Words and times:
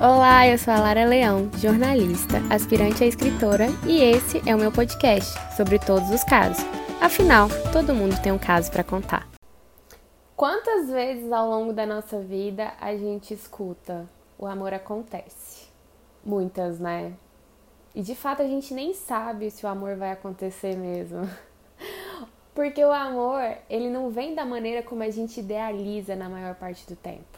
Olá, 0.00 0.46
eu 0.46 0.56
sou 0.56 0.72
a 0.72 0.78
Lara 0.78 1.04
Leão, 1.04 1.50
jornalista, 1.56 2.36
aspirante 2.48 3.02
a 3.02 3.06
escritora, 3.08 3.66
e 3.84 4.00
esse 4.00 4.40
é 4.48 4.54
o 4.54 4.58
meu 4.58 4.70
podcast 4.70 5.36
sobre 5.56 5.76
todos 5.76 6.08
os 6.10 6.22
casos. 6.22 6.64
Afinal, 7.00 7.48
todo 7.72 7.92
mundo 7.92 8.14
tem 8.22 8.30
um 8.30 8.38
caso 8.38 8.70
para 8.70 8.84
contar. 8.84 9.28
Quantas 10.36 10.88
vezes 10.88 11.32
ao 11.32 11.50
longo 11.50 11.72
da 11.72 11.84
nossa 11.84 12.20
vida 12.20 12.74
a 12.80 12.96
gente 12.96 13.34
escuta 13.34 14.08
o 14.38 14.46
amor 14.46 14.72
acontece? 14.72 15.66
Muitas, 16.24 16.78
né? 16.78 17.14
E 17.92 18.00
de 18.00 18.14
fato 18.14 18.40
a 18.40 18.46
gente 18.46 18.72
nem 18.72 18.94
sabe 18.94 19.50
se 19.50 19.66
o 19.66 19.68
amor 19.68 19.96
vai 19.96 20.12
acontecer 20.12 20.76
mesmo. 20.76 21.28
Porque 22.54 22.84
o 22.84 22.92
amor, 22.92 23.42
ele 23.68 23.90
não 23.90 24.10
vem 24.10 24.32
da 24.32 24.44
maneira 24.44 24.80
como 24.80 25.02
a 25.02 25.10
gente 25.10 25.40
idealiza 25.40 26.14
na 26.14 26.28
maior 26.28 26.54
parte 26.54 26.86
do 26.86 26.94
tempo. 26.94 27.37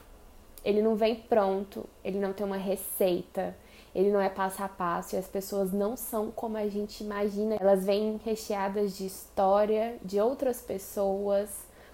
Ele 0.64 0.82
não 0.82 0.94
vem 0.94 1.14
pronto, 1.14 1.88
ele 2.04 2.18
não 2.18 2.32
tem 2.32 2.44
uma 2.44 2.56
receita, 2.56 3.56
ele 3.94 4.10
não 4.10 4.20
é 4.20 4.28
passo 4.28 4.62
a 4.62 4.68
passo 4.68 5.14
e 5.14 5.18
as 5.18 5.26
pessoas 5.26 5.72
não 5.72 5.96
são 5.96 6.30
como 6.30 6.56
a 6.56 6.68
gente 6.68 7.02
imagina. 7.02 7.56
Elas 7.58 7.84
vêm 7.84 8.20
recheadas 8.24 8.96
de 8.96 9.06
história, 9.06 9.96
de 10.02 10.20
outras 10.20 10.60
pessoas, 10.60 11.48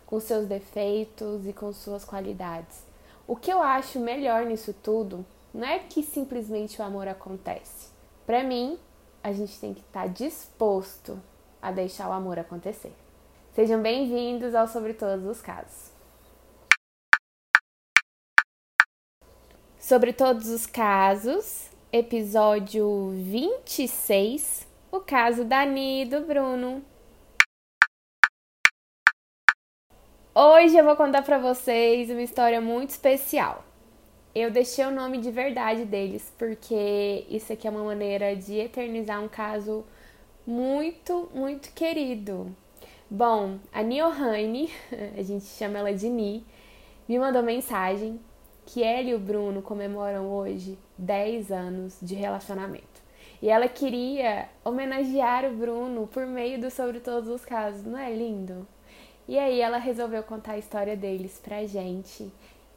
com 0.06 0.20
seus 0.20 0.46
defeitos 0.46 1.46
e 1.46 1.52
com 1.52 1.72
suas 1.72 2.05
qualidades. 2.05 2.84
O 3.27 3.34
que 3.34 3.52
eu 3.52 3.62
acho 3.62 3.98
melhor 3.98 4.44
nisso 4.44 4.72
tudo 4.72 5.24
não 5.52 5.66
é 5.66 5.78
que 5.78 6.02
simplesmente 6.02 6.80
o 6.80 6.84
amor 6.84 7.08
acontece. 7.08 7.88
Para 8.27 8.44
mim, 8.44 8.78
a 9.22 9.33
gente 9.33 9.58
tem 9.58 9.74
que 9.74 9.80
estar 9.80 10.02
tá 10.02 10.06
disposto 10.06 11.20
a 11.60 11.72
deixar 11.72 12.08
o 12.08 12.12
amor 12.12 12.38
acontecer. 12.38 12.92
Sejam 13.55 13.80
bem-vindos 13.80 14.55
ao 14.55 14.69
Sobre 14.69 14.92
Todos 14.92 15.24
os 15.24 15.41
Casos. 15.41 15.95
Sobre 19.86 20.12
todos 20.12 20.48
os 20.48 20.66
casos, 20.66 21.70
episódio 21.92 23.12
26, 23.14 24.66
o 24.91 24.98
caso 24.98 25.44
da 25.44 25.64
Ni 25.64 26.02
e 26.02 26.05
do 26.05 26.22
Bruno. 26.22 26.83
Hoje 30.34 30.77
eu 30.77 30.84
vou 30.84 30.96
contar 30.96 31.22
para 31.22 31.38
vocês 31.38 32.11
uma 32.11 32.20
história 32.20 32.61
muito 32.61 32.91
especial. 32.91 33.64
Eu 34.34 34.50
deixei 34.50 34.84
o 34.84 34.91
nome 34.91 35.19
de 35.19 35.30
verdade 35.30 35.84
deles 35.84 36.34
porque 36.36 37.24
isso 37.30 37.52
aqui 37.52 37.68
é 37.68 37.70
uma 37.70 37.84
maneira 37.84 38.34
de 38.34 38.58
eternizar 38.58 39.22
um 39.22 39.28
caso 39.28 39.84
muito, 40.44 41.30
muito 41.33 41.72
querido. 41.72 42.52
Bom, 43.08 43.61
a 43.72 43.84
Niohane, 43.84 44.68
a 45.16 45.22
gente 45.22 45.44
chama 45.44 45.78
ela 45.78 45.94
de 45.94 46.08
Ni, 46.08 46.44
me 47.08 47.20
mandou 47.20 47.41
mensagem 47.41 48.18
que 48.67 48.83
ela 48.83 49.09
e 49.09 49.14
o 49.14 49.19
Bruno 49.19 49.62
comemoram 49.62 50.28
hoje 50.28 50.77
10 50.98 51.53
anos 51.53 51.97
de 52.03 52.14
relacionamento. 52.14 53.06
E 53.41 53.48
ela 53.48 53.69
queria 53.69 54.48
homenagear 54.64 55.45
o 55.45 55.55
Bruno 55.55 56.06
por 56.08 56.27
meio 56.27 56.61
do 56.61 56.70
Sobre 56.70 57.00
Todos 57.00 57.28
os 57.31 57.45
Casos, 57.45 57.84
não 57.84 57.98
é 57.98 58.12
lindo? 58.12 58.67
E 59.28 59.39
aí 59.39 59.61
ela 59.61 59.78
resolveu 59.78 60.23
contar 60.23 60.53
a 60.53 60.58
história 60.58 60.97
deles 60.97 61.41
pra 61.42 61.67
gente 61.67 62.31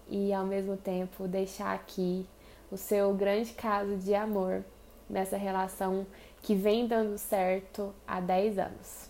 e 0.08 0.32
ao 0.32 0.46
mesmo 0.46 0.78
tempo 0.78 1.28
deixar 1.28 1.74
aqui 1.74 2.26
o 2.72 2.78
seu 2.78 3.14
grande 3.14 3.54
caso 3.54 3.98
de 3.98 4.14
amor 4.14 4.64
nessa 5.10 5.38
relação 5.38 6.06
que 6.42 6.54
vem 6.54 6.88
dando 6.88 7.18
certo 7.18 7.94
há 8.08 8.20
10 8.20 8.60
anos. 8.60 9.09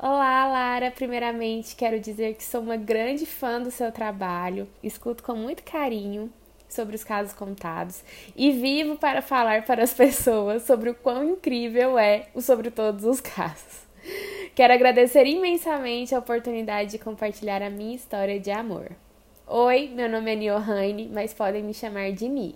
Olá, 0.00 0.46
Lara! 0.46 0.92
Primeiramente, 0.92 1.74
quero 1.74 1.98
dizer 1.98 2.36
que 2.36 2.44
sou 2.44 2.60
uma 2.60 2.76
grande 2.76 3.26
fã 3.26 3.60
do 3.60 3.68
seu 3.68 3.90
trabalho, 3.90 4.68
escuto 4.80 5.24
com 5.24 5.34
muito 5.34 5.64
carinho 5.64 6.32
sobre 6.68 6.94
os 6.94 7.02
casos 7.02 7.32
contados 7.32 8.04
e 8.36 8.52
vivo 8.52 8.96
para 8.96 9.20
falar 9.20 9.64
para 9.64 9.82
as 9.82 9.92
pessoas 9.98 10.62
sobre 10.62 10.90
o 10.90 10.94
quão 10.94 11.24
incrível 11.24 11.98
é 11.98 12.28
o 12.32 12.40
sobre 12.40 12.70
todos 12.70 13.04
os 13.04 13.20
casos. 13.20 13.88
Quero 14.54 14.72
agradecer 14.72 15.26
imensamente 15.26 16.14
a 16.14 16.20
oportunidade 16.20 16.92
de 16.92 16.98
compartilhar 16.98 17.60
a 17.60 17.68
minha 17.68 17.96
história 17.96 18.38
de 18.38 18.52
amor. 18.52 18.92
Oi, 19.48 19.90
meu 19.92 20.08
nome 20.08 20.32
é 20.32 20.36
Niohane, 20.36 21.10
mas 21.12 21.34
podem 21.34 21.64
me 21.64 21.74
chamar 21.74 22.12
de 22.12 22.28
Ni. 22.28 22.54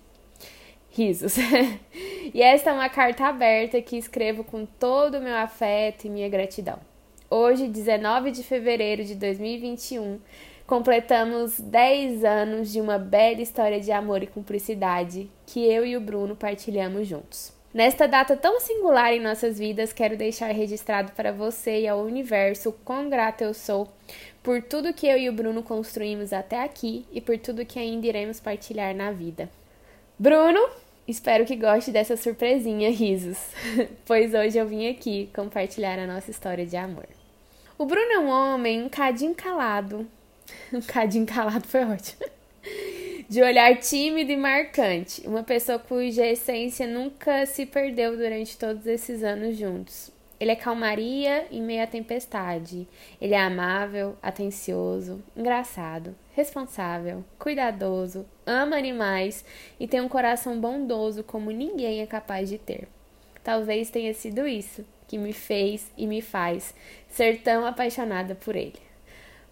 Risos. 0.93 1.35
e 2.33 2.41
esta 2.41 2.71
é 2.71 2.73
uma 2.73 2.89
carta 2.89 3.27
aberta 3.27 3.83
que 3.83 3.97
escrevo 3.97 4.45
com 4.45 4.65
todo 4.65 5.19
o 5.19 5.21
meu 5.21 5.35
afeto 5.35 6.05
e 6.05 6.09
minha 6.09 6.29
gratidão. 6.29 6.92
Hoje, 7.35 7.67
19 7.67 8.31
de 8.31 8.43
fevereiro 8.43 9.03
de 9.03 9.15
2021, 9.15 10.21
completamos 10.67 11.59
10 11.59 12.27
anos 12.27 12.71
de 12.71 12.79
uma 12.79 12.99
bela 12.99 13.41
história 13.41 13.81
de 13.81 13.91
amor 13.91 14.23
e 14.23 14.27
cumplicidade 14.27 15.31
que 15.47 15.65
eu 15.65 15.87
e 15.87 15.97
o 15.97 16.01
Bruno 16.03 16.37
partilhamos 16.37 17.09
juntos. 17.09 17.51
Nesta 17.73 18.07
data 18.07 18.37
tão 18.37 18.61
singular 18.61 19.15
em 19.15 19.19
nossas 19.19 19.59
vidas, 19.59 19.95
quero 19.95 20.15
deixar 20.15 20.49
registrado 20.49 21.13
para 21.13 21.33
você 21.33 21.81
e 21.81 21.89
ao 21.89 22.03
universo 22.03 22.69
o 22.69 22.73
quão 22.85 23.09
grata 23.09 23.45
eu 23.45 23.55
sou 23.55 23.89
por 24.43 24.61
tudo 24.61 24.93
que 24.93 25.07
eu 25.07 25.17
e 25.17 25.31
o 25.31 25.33
Bruno 25.33 25.63
construímos 25.63 26.35
até 26.35 26.63
aqui 26.63 27.07
e 27.11 27.19
por 27.19 27.39
tudo 27.39 27.65
que 27.65 27.79
ainda 27.79 28.07
iremos 28.07 28.41
partilhar 28.41 28.95
na 28.95 29.11
vida. 29.11 29.49
Bruno, 30.19 30.61
espero 31.09 31.47
que 31.47 31.57
goste 31.57 31.91
dessa 31.91 32.15
surpresinha, 32.15 32.91
risos, 32.91 33.39
pois 34.05 34.35
hoje 34.35 34.59
eu 34.59 34.67
vim 34.67 34.87
aqui 34.91 35.31
compartilhar 35.35 35.99
a 35.99 36.07
nossa 36.07 36.31
história 36.31 36.67
de 36.67 36.77
amor. 36.77 37.09
O 37.79 37.87
Bruno 37.87 38.13
é 38.13 38.19
um 38.19 38.29
homem 38.29 38.83
um 38.83 38.89
cadinho 38.89 39.35
calado. 39.35 40.07
Um 40.73 40.81
cadinho 40.81 41.27
calado 41.27 41.67
foi 41.67 41.85
ótimo. 41.85 42.25
De 43.29 43.43
olhar 43.43 43.79
tímido 43.79 44.33
e 44.33 44.37
marcante. 44.37 45.27
Uma 45.27 45.43
pessoa 45.43 45.79
cuja 45.79 46.27
essência 46.27 46.87
nunca 46.87 47.47
se 47.47 47.65
perdeu 47.65 48.17
durante 48.17 48.59
todos 48.59 48.87
esses 48.87 49.23
anos 49.23 49.57
juntos. 49.57 50.11
Ele 50.39 50.51
é 50.51 50.57
calmaria 50.57 51.47
em 51.51 51.63
meio 51.63 51.83
à 51.83 51.87
tempestade. 51.87 52.87
Ele 53.21 53.35
é 53.35 53.41
amável, 53.41 54.17
atencioso, 54.23 55.23
engraçado, 55.37 56.15
responsável, 56.35 57.25
cuidadoso, 57.39 58.27
ama 58.47 58.77
animais 58.77 59.45
e 59.79 59.87
tem 59.87 60.01
um 60.01 60.09
coração 60.09 60.61
bondoso 60.61 61.23
como 61.23 61.51
ninguém 61.51 62.01
é 62.01 62.07
capaz 62.07 62.49
de 62.49 62.59
ter. 62.59 62.89
Talvez 63.43 63.91
tenha 63.91 64.13
sido 64.13 64.47
isso 64.47 64.85
que 65.07 65.19
me 65.19 65.33
fez 65.33 65.91
e 65.97 66.07
me 66.07 66.23
faz 66.23 66.75
ser 67.09 67.43
tão 67.43 67.67
apaixonada 67.67 68.35
por 68.35 68.57
ele. 68.57 68.81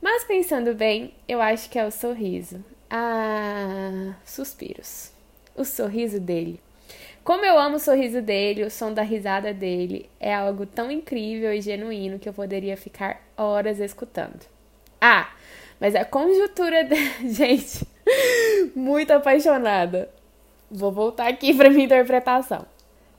Mas 0.01 0.25
pensando 0.25 0.75
bem, 0.75 1.13
eu 1.29 1.41
acho 1.41 1.69
que 1.69 1.79
é 1.79 1.87
o 1.87 1.91
sorriso. 1.91 2.65
Ah, 2.89 4.15
suspiros. 4.25 5.13
O 5.55 5.65
sorriso 5.65 6.19
dele. 6.19 6.61
Como 7.23 7.45
eu 7.45 7.59
amo 7.59 7.77
o 7.77 7.81
sorriso 7.81 8.23
dele, 8.23 8.65
o 8.65 8.71
som 8.71 8.93
da 8.93 9.03
risada 9.03 9.53
dele 9.53 10.09
é 10.19 10.35
algo 10.35 10.65
tão 10.65 10.91
incrível 10.91 11.53
e 11.53 11.61
genuíno 11.61 12.19
que 12.19 12.29
eu 12.29 12.33
poderia 12.33 12.77
ficar 12.77 13.21
horas 13.37 13.79
escutando. 13.79 14.47
Ah, 15.01 15.31
mas 15.79 15.95
a 15.95 16.05
conjuntura 16.05 16.83
da 16.89 16.97
gente, 17.29 17.87
muito 18.75 19.11
apaixonada. 19.13 20.11
Vou 20.71 20.91
voltar 20.91 21.29
aqui 21.29 21.53
para 21.55 21.69
minha 21.69 21.85
interpretação. 21.85 22.65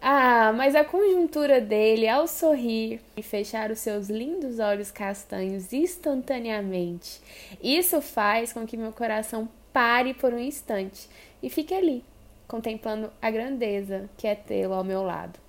Ah, 0.03 0.51
mas 0.53 0.75
a 0.75 0.83
conjuntura 0.83 1.61
dele 1.61 2.07
ao 2.07 2.27
sorrir 2.27 2.99
e 3.15 3.21
fechar 3.21 3.69
os 3.69 3.79
seus 3.79 4.09
lindos 4.09 4.57
olhos 4.57 4.89
castanhos 4.89 5.71
instantaneamente, 5.71 7.21
isso 7.61 8.01
faz 8.01 8.51
com 8.51 8.65
que 8.65 8.75
meu 8.75 8.91
coração 8.91 9.47
pare 9.71 10.15
por 10.15 10.33
um 10.33 10.39
instante 10.39 11.07
e 11.41 11.51
fique 11.51 11.73
ali, 11.73 12.03
contemplando 12.47 13.11
a 13.21 13.29
grandeza 13.29 14.09
que 14.17 14.25
é 14.25 14.33
tê-lo 14.33 14.73
ao 14.73 14.83
meu 14.83 15.03
lado. 15.03 15.39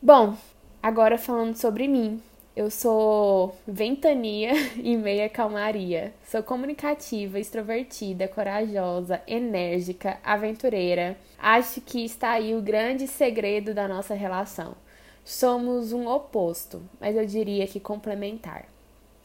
Bom, 0.00 0.36
agora 0.80 1.18
falando 1.18 1.56
sobre 1.56 1.88
mim, 1.88 2.22
eu 2.56 2.70
sou 2.70 3.54
ventania 3.68 4.52
e 4.82 4.96
meia 4.96 5.28
calmaria. 5.28 6.14
Sou 6.24 6.42
comunicativa, 6.42 7.38
extrovertida, 7.38 8.26
corajosa, 8.26 9.20
enérgica, 9.26 10.18
aventureira. 10.24 11.18
Acho 11.38 11.82
que 11.82 12.02
está 12.02 12.30
aí 12.30 12.54
o 12.54 12.62
grande 12.62 13.06
segredo 13.06 13.74
da 13.74 13.86
nossa 13.86 14.14
relação. 14.14 14.74
Somos 15.22 15.92
um 15.92 16.08
oposto, 16.08 16.82
mas 16.98 17.14
eu 17.14 17.26
diria 17.26 17.66
que 17.66 17.78
complementar. 17.78 18.64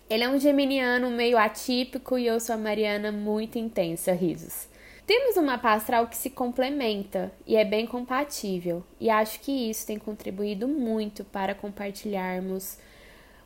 Ele 0.09 0.25
é 0.25 0.29
um 0.29 0.37
geminiano 0.37 1.09
meio 1.09 1.37
atípico 1.37 2.17
e 2.17 2.27
eu 2.27 2.37
sou 2.37 2.55
a 2.55 2.57
Mariana 2.57 3.13
muito 3.13 3.57
intensa, 3.57 4.11
risos. 4.11 4.67
Temos 5.07 5.37
uma 5.37 5.55
astral 5.55 6.07
que 6.07 6.17
se 6.17 6.29
complementa 6.29 7.31
e 7.47 7.55
é 7.55 7.63
bem 7.63 7.85
compatível, 7.85 8.83
e 8.99 9.09
acho 9.09 9.39
que 9.39 9.69
isso 9.69 9.87
tem 9.87 9.97
contribuído 9.97 10.67
muito 10.67 11.23
para 11.23 11.55
compartilharmos 11.55 12.77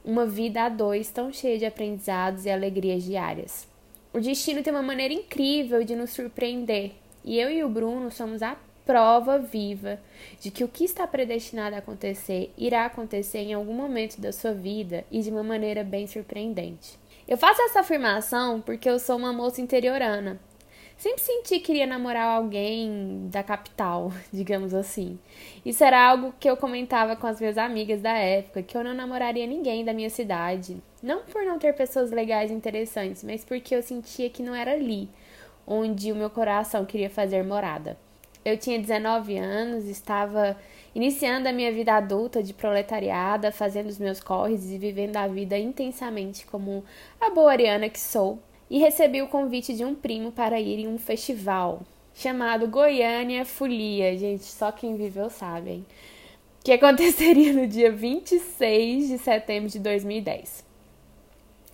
uma 0.06 0.26
vida 0.26 0.64
a 0.64 0.70
dois 0.70 1.10
tão 1.10 1.34
cheia 1.34 1.58
de 1.58 1.66
aprendizados 1.66 2.46
e 2.46 2.50
alegrias 2.50 3.04
diárias. 3.04 3.68
O 4.14 4.20
destino 4.20 4.62
tem 4.62 4.72
uma 4.72 4.84
maneira 4.84 5.14
incrível 5.14 5.84
de 5.84 5.96
nos 5.96 6.12
surpreender, 6.12 6.92
e 7.24 7.40
eu 7.40 7.50
e 7.50 7.64
o 7.64 7.70
Bruno 7.70 8.12
somos 8.12 8.44
a 8.44 8.56
prova 8.86 9.40
viva 9.40 10.00
de 10.40 10.52
que 10.52 10.64
o 10.64 10.68
que 10.68 10.86
está 10.86 11.08
predestinado 11.08 11.76
a 11.76 11.80
acontecer 11.80 12.54
irá 12.56 12.86
acontecer 12.86 13.40
em 13.40 13.54
algum 13.54 13.74
momento 13.74 14.22
da 14.22 14.32
sua 14.32 14.54
vida 14.54 15.04
e 15.12 15.22
de 15.22 15.32
uma 15.32 15.44
maneira 15.44 15.84
bem 15.84 16.06
surpreendente. 16.06 17.00
Eu 17.28 17.38
faço 17.38 17.60
essa 17.64 17.80
afirmação 17.80 18.62
porque 18.62 18.88
eu 18.88 19.00
sou 19.00 19.18
uma 19.18 19.34
moça 19.34 19.60
interiorana. 19.60 20.40
Sempre 20.98 21.22
senti 21.22 21.60
que 21.60 21.74
iria 21.74 21.86
namorar 21.86 22.38
alguém 22.38 23.28
da 23.30 23.44
capital, 23.44 24.12
digamos 24.32 24.74
assim. 24.74 25.20
Isso 25.66 25.84
era 25.84 26.02
algo 26.02 26.34
que 26.40 26.50
eu 26.50 26.56
comentava 26.56 27.16
com 27.16 27.28
as 27.28 27.40
minhas 27.40 27.58
amigas 27.58 28.02
da 28.02 28.14
época, 28.14 28.64
que 28.64 28.78
eu 28.78 28.84
não 28.84 28.94
namoraria 28.94 29.46
ninguém 29.46 29.84
da 29.84 29.94
minha 29.94 30.10
cidade. 30.10 30.78
Não 31.04 31.22
por 31.24 31.44
não 31.44 31.60
ter 31.60 31.74
pessoas 31.74 32.12
legais 32.12 32.50
e 32.50 32.54
interessantes, 32.54 33.24
mas 33.24 33.44
porque 33.44 33.76
eu 33.76 33.84
sentia 33.84 34.30
que 34.30 34.42
não 34.42 34.56
era 34.56 34.72
ali 34.72 35.10
onde 35.68 36.12
o 36.12 36.16
meu 36.16 36.30
coração 36.30 36.86
queria 36.86 37.10
fazer 37.10 37.44
morada. 37.44 37.98
Eu 38.44 38.58
tinha 38.58 38.80
19 38.80 39.38
anos, 39.38 39.86
estava 39.86 40.56
iniciando 40.94 41.50
a 41.50 41.52
minha 41.52 41.72
vida 41.72 41.94
adulta 41.94 42.44
de 42.44 42.54
proletariada, 42.54 43.52
fazendo 43.52 43.88
os 43.88 43.98
meus 43.98 44.22
corres 44.22 44.70
e 44.70 44.78
vivendo 44.78 45.18
a 45.18 45.28
vida 45.28 45.58
intensamente 45.58 46.46
como 46.46 46.86
a 47.20 47.30
boa 47.32 47.52
Ariana 47.52 47.90
que 47.90 48.00
sou 48.00 48.40
e 48.70 48.80
recebi 48.80 49.22
o 49.22 49.28
convite 49.28 49.74
de 49.74 49.86
um 49.86 49.94
primo 49.94 50.32
para 50.32 50.60
ir 50.60 50.80
em 50.80 50.88
um 50.88 50.98
festival 50.98 51.82
chamado 52.16 52.68
Goiânia 52.68 53.46
Folia. 53.46 54.18
Gente, 54.18 54.44
só 54.44 54.72
quem 54.72 54.96
viveu 54.96 55.30
sabe, 55.30 55.70
hein? 55.70 55.86
Que 56.64 56.72
aconteceria 56.72 57.54
no 57.54 57.68
dia 57.68 57.92
26 57.92 59.10
de 59.10 59.18
setembro 59.20 59.70
de 59.70 59.80
2010. 59.80 60.66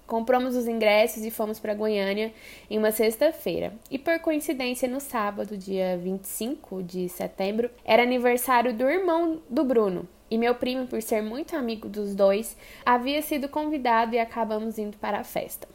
Compramos 0.06 0.58
os 0.58 0.68
ingressos 0.68 1.24
e 1.24 1.32
fomos 1.32 1.58
para 1.58 1.74
Goiânia 1.74 2.34
em 2.70 2.78
uma 2.78 2.92
sexta-feira. 2.92 3.74
E 3.90 3.98
por 3.98 4.20
coincidência, 4.20 4.90
no 4.90 5.00
sábado, 5.00 5.56
dia 5.56 5.98
25 5.98 6.84
de 6.84 7.08
setembro, 7.08 7.70
era 7.86 8.04
aniversário 8.04 8.74
do 8.74 8.90
irmão 8.90 9.42
do 9.50 9.64
Bruno. 9.64 10.06
E 10.30 10.38
meu 10.38 10.56
primo, 10.56 10.86
por 10.86 11.02
ser 11.02 11.22
muito 11.22 11.56
amigo 11.56 11.88
dos 11.88 12.14
dois, 12.14 12.58
havia 12.86 13.22
sido 13.22 13.48
convidado 13.48 14.14
e 14.14 14.20
acabamos 14.20 14.78
indo 14.78 14.98
para 14.98 15.20
a 15.20 15.24
festa. 15.24 15.66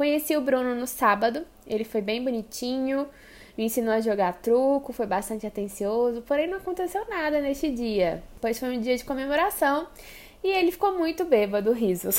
Conheci 0.00 0.34
o 0.34 0.40
Bruno 0.40 0.74
no 0.74 0.86
sábado, 0.86 1.44
ele 1.66 1.84
foi 1.84 2.00
bem 2.00 2.24
bonitinho, 2.24 3.06
me 3.54 3.64
ensinou 3.64 3.92
a 3.92 4.00
jogar 4.00 4.32
truco, 4.40 4.94
foi 4.94 5.04
bastante 5.04 5.46
atencioso, 5.46 6.22
porém 6.22 6.46
não 6.46 6.56
aconteceu 6.56 7.06
nada 7.06 7.38
neste 7.38 7.70
dia, 7.70 8.22
pois 8.40 8.58
foi 8.58 8.74
um 8.74 8.80
dia 8.80 8.96
de 8.96 9.04
comemoração 9.04 9.86
e 10.42 10.48
ele 10.48 10.72
ficou 10.72 10.96
muito 10.96 11.26
bêbado, 11.26 11.70
risos. 11.70 12.16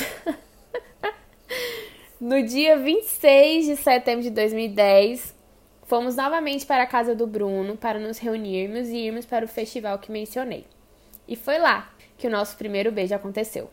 no 2.21 2.45
dia 2.45 2.77
26 2.77 3.65
de 3.65 3.75
setembro 3.77 4.21
de 4.21 4.29
2010, 4.29 5.33
fomos 5.87 6.15
novamente 6.15 6.67
para 6.67 6.83
a 6.83 6.87
casa 6.87 7.15
do 7.15 7.25
Bruno 7.25 7.75
para 7.75 7.97
nos 7.97 8.19
reunirmos 8.19 8.89
e 8.89 8.97
irmos 9.07 9.25
para 9.25 9.43
o 9.43 9.47
festival 9.47 9.97
que 9.97 10.11
mencionei. 10.11 10.67
E 11.27 11.35
foi 11.35 11.57
lá 11.57 11.91
que 12.15 12.27
o 12.27 12.29
nosso 12.29 12.55
primeiro 12.57 12.91
beijo 12.91 13.15
aconteceu. 13.15 13.71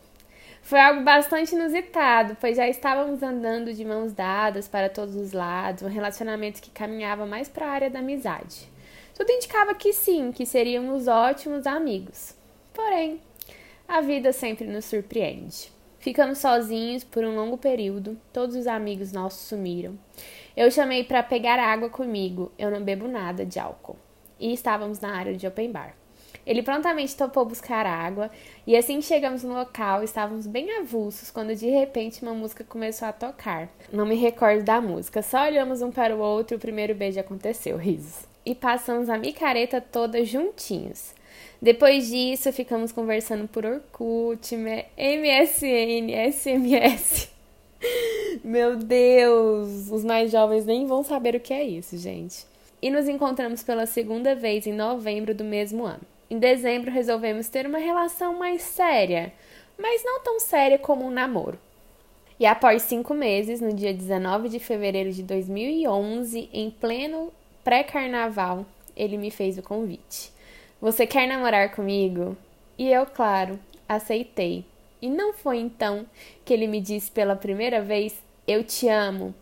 Foi 0.61 0.79
algo 0.79 1.03
bastante 1.03 1.55
inusitado, 1.55 2.37
pois 2.39 2.57
já 2.57 2.67
estávamos 2.67 3.23
andando 3.23 3.73
de 3.73 3.83
mãos 3.83 4.13
dadas 4.13 4.67
para 4.67 4.89
todos 4.89 5.15
os 5.15 5.31
lados, 5.31 5.83
um 5.83 5.87
relacionamento 5.87 6.61
que 6.61 6.69
caminhava 6.69 7.25
mais 7.25 7.49
para 7.49 7.65
a 7.65 7.71
área 7.71 7.89
da 7.89 7.99
amizade. 7.99 8.69
Tudo 9.15 9.31
indicava 9.31 9.73
que 9.73 9.91
sim, 9.91 10.31
que 10.31 10.45
seríamos 10.45 11.07
ótimos 11.07 11.65
amigos. 11.65 12.35
Porém, 12.73 13.19
a 13.87 14.01
vida 14.01 14.31
sempre 14.31 14.67
nos 14.67 14.85
surpreende. 14.85 15.71
Ficamos 15.99 16.37
sozinhos 16.37 17.03
por 17.03 17.25
um 17.25 17.35
longo 17.35 17.57
período, 17.57 18.17
todos 18.31 18.55
os 18.55 18.67
amigos 18.67 19.11
nossos 19.11 19.47
sumiram. 19.47 19.99
Eu 20.55 20.71
chamei 20.71 21.03
para 21.03 21.21
pegar 21.21 21.59
água 21.59 21.89
comigo, 21.89 22.51
eu 22.57 22.71
não 22.71 22.81
bebo 22.81 23.07
nada 23.07 23.45
de 23.45 23.59
álcool. 23.59 23.97
E 24.39 24.53
estávamos 24.53 24.99
na 25.01 25.13
área 25.17 25.35
de 25.35 25.45
open 25.45 25.71
bar. 25.71 25.95
Ele 26.49 26.63
prontamente 26.63 27.15
topou 27.15 27.45
buscar 27.45 27.85
água, 27.85 28.31
e 28.65 28.75
assim 28.75 28.95
que 28.95 29.05
chegamos 29.05 29.43
no 29.43 29.53
local, 29.53 30.01
estávamos 30.03 30.47
bem 30.47 30.79
avulsos 30.79 31.29
quando 31.29 31.55
de 31.55 31.69
repente 31.69 32.23
uma 32.23 32.33
música 32.33 32.63
começou 32.63 33.07
a 33.07 33.13
tocar. 33.13 33.69
Não 33.93 34.03
me 34.03 34.15
recordo 34.15 34.63
da 34.63 34.81
música, 34.81 35.21
só 35.21 35.43
olhamos 35.43 35.83
um 35.83 35.91
para 35.91 36.15
o 36.15 36.19
outro 36.19 36.55
e 36.55 36.57
o 36.57 36.59
primeiro 36.59 36.95
beijo 36.95 37.19
aconteceu, 37.19 37.77
risos. 37.77 38.25
E 38.43 38.55
passamos 38.55 39.09
a 39.09 39.17
micareta 39.19 39.79
toda 39.79 40.25
juntinhos. 40.25 41.13
Depois 41.61 42.07
disso, 42.07 42.51
ficamos 42.51 42.91
conversando 42.91 43.47
por 43.47 43.63
Orkut, 43.63 44.55
MSN, 44.55 46.31
SMS. 46.33 47.29
Meu 48.43 48.75
Deus, 48.75 49.91
os 49.91 50.03
mais 50.03 50.31
jovens 50.31 50.65
nem 50.65 50.87
vão 50.87 51.03
saber 51.03 51.35
o 51.35 51.39
que 51.39 51.53
é 51.53 51.63
isso, 51.63 51.95
gente. 51.95 52.43
E 52.81 52.89
nos 52.89 53.07
encontramos 53.07 53.61
pela 53.61 53.85
segunda 53.85 54.33
vez 54.33 54.65
em 54.65 54.73
novembro 54.73 55.35
do 55.35 55.43
mesmo 55.43 55.85
ano. 55.85 56.01
Em 56.29 56.37
dezembro, 56.37 56.91
resolvemos 56.91 57.49
ter 57.49 57.65
uma 57.65 57.79
relação 57.79 58.37
mais 58.37 58.61
séria, 58.61 59.33
mas 59.77 60.03
não 60.03 60.21
tão 60.21 60.39
séria 60.39 60.77
como 60.77 61.05
um 61.05 61.09
namoro. 61.09 61.57
E 62.39 62.45
após 62.45 62.83
cinco 62.83 63.13
meses, 63.13 63.59
no 63.59 63.73
dia 63.73 63.93
19 63.93 64.47
de 64.47 64.59
fevereiro 64.59 65.11
de 65.11 65.23
2011, 65.23 66.49
em 66.53 66.69
pleno 66.69 67.33
pré-carnaval, 67.63 68.65
ele 68.95 69.17
me 69.17 69.31
fez 69.31 69.57
o 69.57 69.63
convite. 69.63 70.31
Você 70.79 71.05
quer 71.05 71.27
namorar 71.27 71.71
comigo? 71.71 72.37
E 72.77 72.89
eu, 72.89 73.05
claro, 73.05 73.59
aceitei. 73.87 74.63
E 75.01 75.09
não 75.09 75.33
foi 75.33 75.57
então 75.57 76.05
que 76.45 76.53
ele 76.53 76.67
me 76.67 76.79
disse 76.79 77.09
pela 77.11 77.35
primeira 77.35 77.81
vez: 77.81 78.21
Eu 78.47 78.63
te 78.63 78.87
amo. 78.87 79.33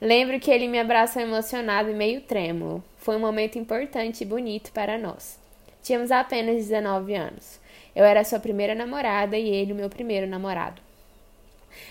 Lembro 0.00 0.38
que 0.38 0.50
ele 0.50 0.68
me 0.68 0.78
abraçou 0.78 1.22
emocionado 1.22 1.90
e 1.90 1.94
meio 1.94 2.20
trêmulo. 2.20 2.84
Foi 2.96 3.16
um 3.16 3.20
momento 3.20 3.58
importante 3.58 4.20
e 4.22 4.26
bonito 4.26 4.70
para 4.72 4.96
nós. 4.98 5.42
Tínhamos 5.84 6.10
apenas 6.10 6.56
19 6.56 7.14
anos. 7.14 7.60
Eu 7.94 8.06
era 8.06 8.24
sua 8.24 8.40
primeira 8.40 8.74
namorada 8.74 9.36
e 9.36 9.50
ele 9.50 9.74
o 9.74 9.76
meu 9.76 9.90
primeiro 9.90 10.26
namorado. 10.26 10.80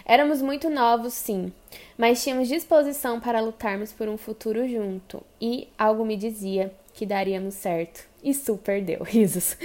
Éramos 0.03 0.41
muito 0.41 0.67
novos, 0.67 1.13
sim, 1.13 1.53
mas 1.95 2.23
tínhamos 2.23 2.47
disposição 2.47 3.19
para 3.19 3.39
lutarmos 3.39 3.93
por 3.93 4.09
um 4.09 4.17
futuro 4.17 4.67
junto 4.67 5.21
e 5.39 5.67
algo 5.77 6.03
me 6.03 6.17
dizia 6.17 6.73
que 6.91 7.05
daríamos 7.05 7.53
certo. 7.53 8.03
E 8.23 8.33
super 8.33 8.81
deu, 8.81 9.03
risos. 9.05 9.55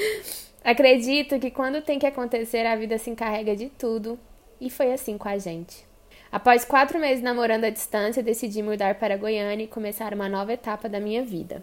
Acredito 0.62 1.38
que 1.38 1.50
quando 1.50 1.80
tem 1.80 1.98
que 1.98 2.06
acontecer, 2.06 2.66
a 2.66 2.76
vida 2.76 2.98
se 2.98 3.08
encarrega 3.08 3.56
de 3.56 3.70
tudo 3.70 4.18
e 4.60 4.68
foi 4.68 4.92
assim 4.92 5.16
com 5.16 5.28
a 5.28 5.38
gente. 5.38 5.86
Após 6.30 6.66
quatro 6.66 6.98
meses 6.98 7.24
namorando 7.24 7.64
à 7.64 7.70
distância, 7.70 8.22
decidi 8.22 8.62
mudar 8.62 8.96
para 8.96 9.16
Goiânia 9.16 9.64
e 9.64 9.68
começar 9.68 10.12
uma 10.12 10.28
nova 10.28 10.52
etapa 10.52 10.86
da 10.86 11.00
minha 11.00 11.24
vida. 11.24 11.62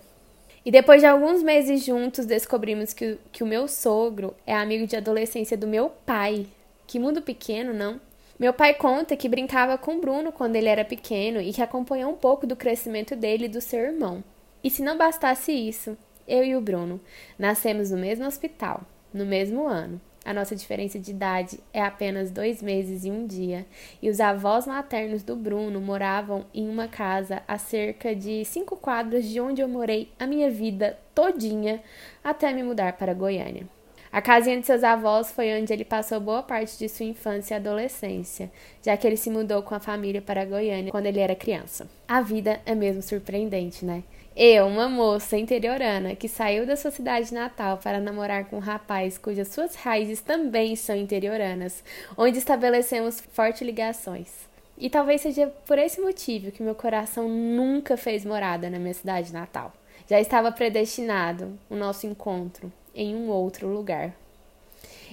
E 0.65 0.71
depois 0.71 0.99
de 0.99 1.05
alguns 1.05 1.43
meses 1.43 1.85
juntos, 1.85 2.25
descobrimos 2.25 2.91
que, 2.91 3.19
que 3.31 3.43
o 3.43 3.47
meu 3.47 3.67
sogro 3.67 4.33
é 4.47 4.55
amigo 4.55 4.87
de 4.87 4.95
adolescência 4.95 5.55
do 5.55 5.67
meu 5.67 5.91
pai. 6.05 6.47
Que 6.87 6.97
mundo 6.97 7.21
pequeno, 7.21 7.71
não? 7.71 8.01
Meu 8.39 8.51
pai 8.51 8.73
conta 8.73 9.15
que 9.15 9.29
brincava 9.29 9.77
com 9.77 9.99
Bruno 9.99 10.31
quando 10.31 10.55
ele 10.55 10.67
era 10.67 10.83
pequeno 10.83 11.39
e 11.39 11.53
que 11.53 11.61
acompanhou 11.61 12.11
um 12.11 12.17
pouco 12.17 12.47
do 12.47 12.55
crescimento 12.55 13.15
dele 13.15 13.45
e 13.45 13.49
do 13.49 13.61
seu 13.61 13.79
irmão. 13.79 14.23
E 14.63 14.69
se 14.71 14.81
não 14.81 14.97
bastasse 14.97 15.51
isso, 15.51 15.95
eu 16.27 16.43
e 16.43 16.55
o 16.55 16.61
Bruno 16.61 16.99
nascemos 17.37 17.91
no 17.91 17.97
mesmo 17.97 18.25
hospital, 18.25 18.81
no 19.13 19.25
mesmo 19.25 19.67
ano. 19.67 20.01
A 20.25 20.33
nossa 20.33 20.55
diferença 20.55 20.97
de 20.97 21.11
idade 21.11 21.59
é 21.71 21.79
apenas 21.79 22.31
dois 22.31 22.59
meses 22.59 23.05
e 23.05 23.11
um 23.11 23.27
dia, 23.27 23.63
e 24.01 24.09
os 24.09 24.19
avós 24.19 24.65
maternos 24.65 25.21
do 25.21 25.35
Bruno 25.35 25.79
moravam 25.79 26.45
em 26.51 26.67
uma 26.67 26.87
casa 26.87 27.43
a 27.47 27.59
cerca 27.59 28.15
de 28.15 28.43
cinco 28.43 28.75
quadras 28.75 29.23
de 29.25 29.39
onde 29.39 29.61
eu 29.61 29.67
morei 29.67 30.09
a 30.17 30.25
minha 30.25 30.49
vida 30.49 30.97
todinha 31.13 31.79
até 32.23 32.51
me 32.51 32.63
mudar 32.63 32.93
para 32.93 33.13
Goiânia. 33.13 33.67
A 34.11 34.21
casinha 34.21 34.59
de 34.59 34.65
seus 34.65 34.83
avós 34.83 35.29
foi 35.31 35.61
onde 35.61 35.73
ele 35.73 35.83
passou 35.83 36.19
boa 36.19 36.41
parte 36.41 36.77
de 36.79 36.87
sua 36.87 37.05
infância 37.05 37.53
e 37.53 37.57
adolescência, 37.57 38.49
já 38.81 38.95
que 38.95 39.05
ele 39.05 39.17
se 39.17 39.29
mudou 39.29 39.61
com 39.61 39.75
a 39.75 39.79
família 39.79 40.21
para 40.21 40.45
Goiânia 40.45 40.89
quando 40.89 41.05
ele 41.05 41.19
era 41.19 41.35
criança. 41.35 41.87
A 42.07 42.21
vida 42.21 42.61
é 42.65 42.73
mesmo 42.73 43.01
surpreendente, 43.01 43.83
né? 43.85 44.03
Eu, 44.37 44.67
uma 44.67 44.89
moça 44.89 45.37
interiorana 45.37 46.13
que 46.13 46.27
saiu 46.27 46.65
da 46.65 46.75
sua 46.75 46.91
cidade 46.91 47.33
natal 47.33 47.77
para 47.77 48.01
namorar 48.01 48.49
com 48.49 48.57
um 48.57 48.59
rapaz 48.59 49.17
cujas 49.17 49.47
suas 49.47 49.75
raízes 49.75 50.19
também 50.19 50.75
são 50.75 50.93
interioranas, 50.93 51.81
onde 52.17 52.37
estabelecemos 52.37 53.21
fortes 53.31 53.61
ligações. 53.61 54.29
E 54.77 54.89
talvez 54.89 55.21
seja 55.21 55.47
por 55.65 55.79
esse 55.79 56.01
motivo 56.01 56.51
que 56.51 56.61
meu 56.61 56.75
coração 56.75 57.29
nunca 57.29 57.95
fez 57.95 58.25
morada 58.25 58.69
na 58.69 58.77
minha 58.77 58.93
cidade 58.93 59.31
natal. 59.31 59.71
Já 60.05 60.19
estava 60.19 60.51
predestinado 60.51 61.57
o 61.69 61.75
nosso 61.77 62.05
encontro 62.05 62.69
em 62.93 63.15
um 63.15 63.29
outro 63.29 63.69
lugar. 63.69 64.13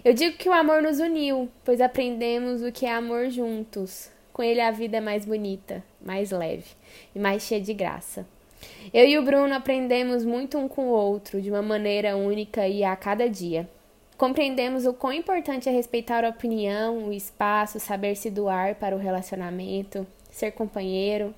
Eu 0.05 0.15
digo 0.15 0.37
que 0.37 0.49
o 0.49 0.53
amor 0.53 0.83
nos 0.83 0.99
uniu, 0.99 1.49
pois 1.65 1.81
aprendemos 1.81 2.61
o 2.61 2.73
que 2.73 2.87
é 2.87 2.93
amor 2.93 3.31
juntos. 3.31 4.11
Com 4.33 4.43
ele 4.43 4.61
a 4.61 4.73
vida 4.73 4.97
é 4.97 5.01
mais 5.01 5.25
bonita, 5.25 5.81
mais 6.05 6.33
leve 6.33 6.73
e 7.15 7.21
mais 7.21 7.45
cheia 7.45 7.61
de 7.61 7.73
graça. 7.73 8.27
Eu 8.93 9.07
e 9.07 9.19
o 9.19 9.23
Bruno 9.23 9.55
aprendemos 9.55 10.25
muito 10.25 10.59
um 10.59 10.69
com 10.69 10.87
o 10.87 10.93
outro, 10.93 11.41
de 11.41 11.51
uma 11.51 11.63
maneira 11.63 12.17
única 12.17 12.69
e 12.69 12.85
a 12.85 12.95
cada 12.95 13.29
dia. 13.29 13.69
Compreendemos 14.17 14.87
o 14.87 14.93
quão 14.93 15.13
importante 15.13 15.69
é 15.69 15.73
respeitar 15.73 16.25
a 16.25 16.29
opinião, 16.29 17.09
o 17.09 17.13
espaço, 17.13 17.81
saber 17.81 18.15
se 18.15 18.31
doar 18.31 18.77
para 18.77 18.95
o 18.95 18.99
relacionamento, 18.99 20.07
ser 20.31 20.53
companheiro, 20.53 21.35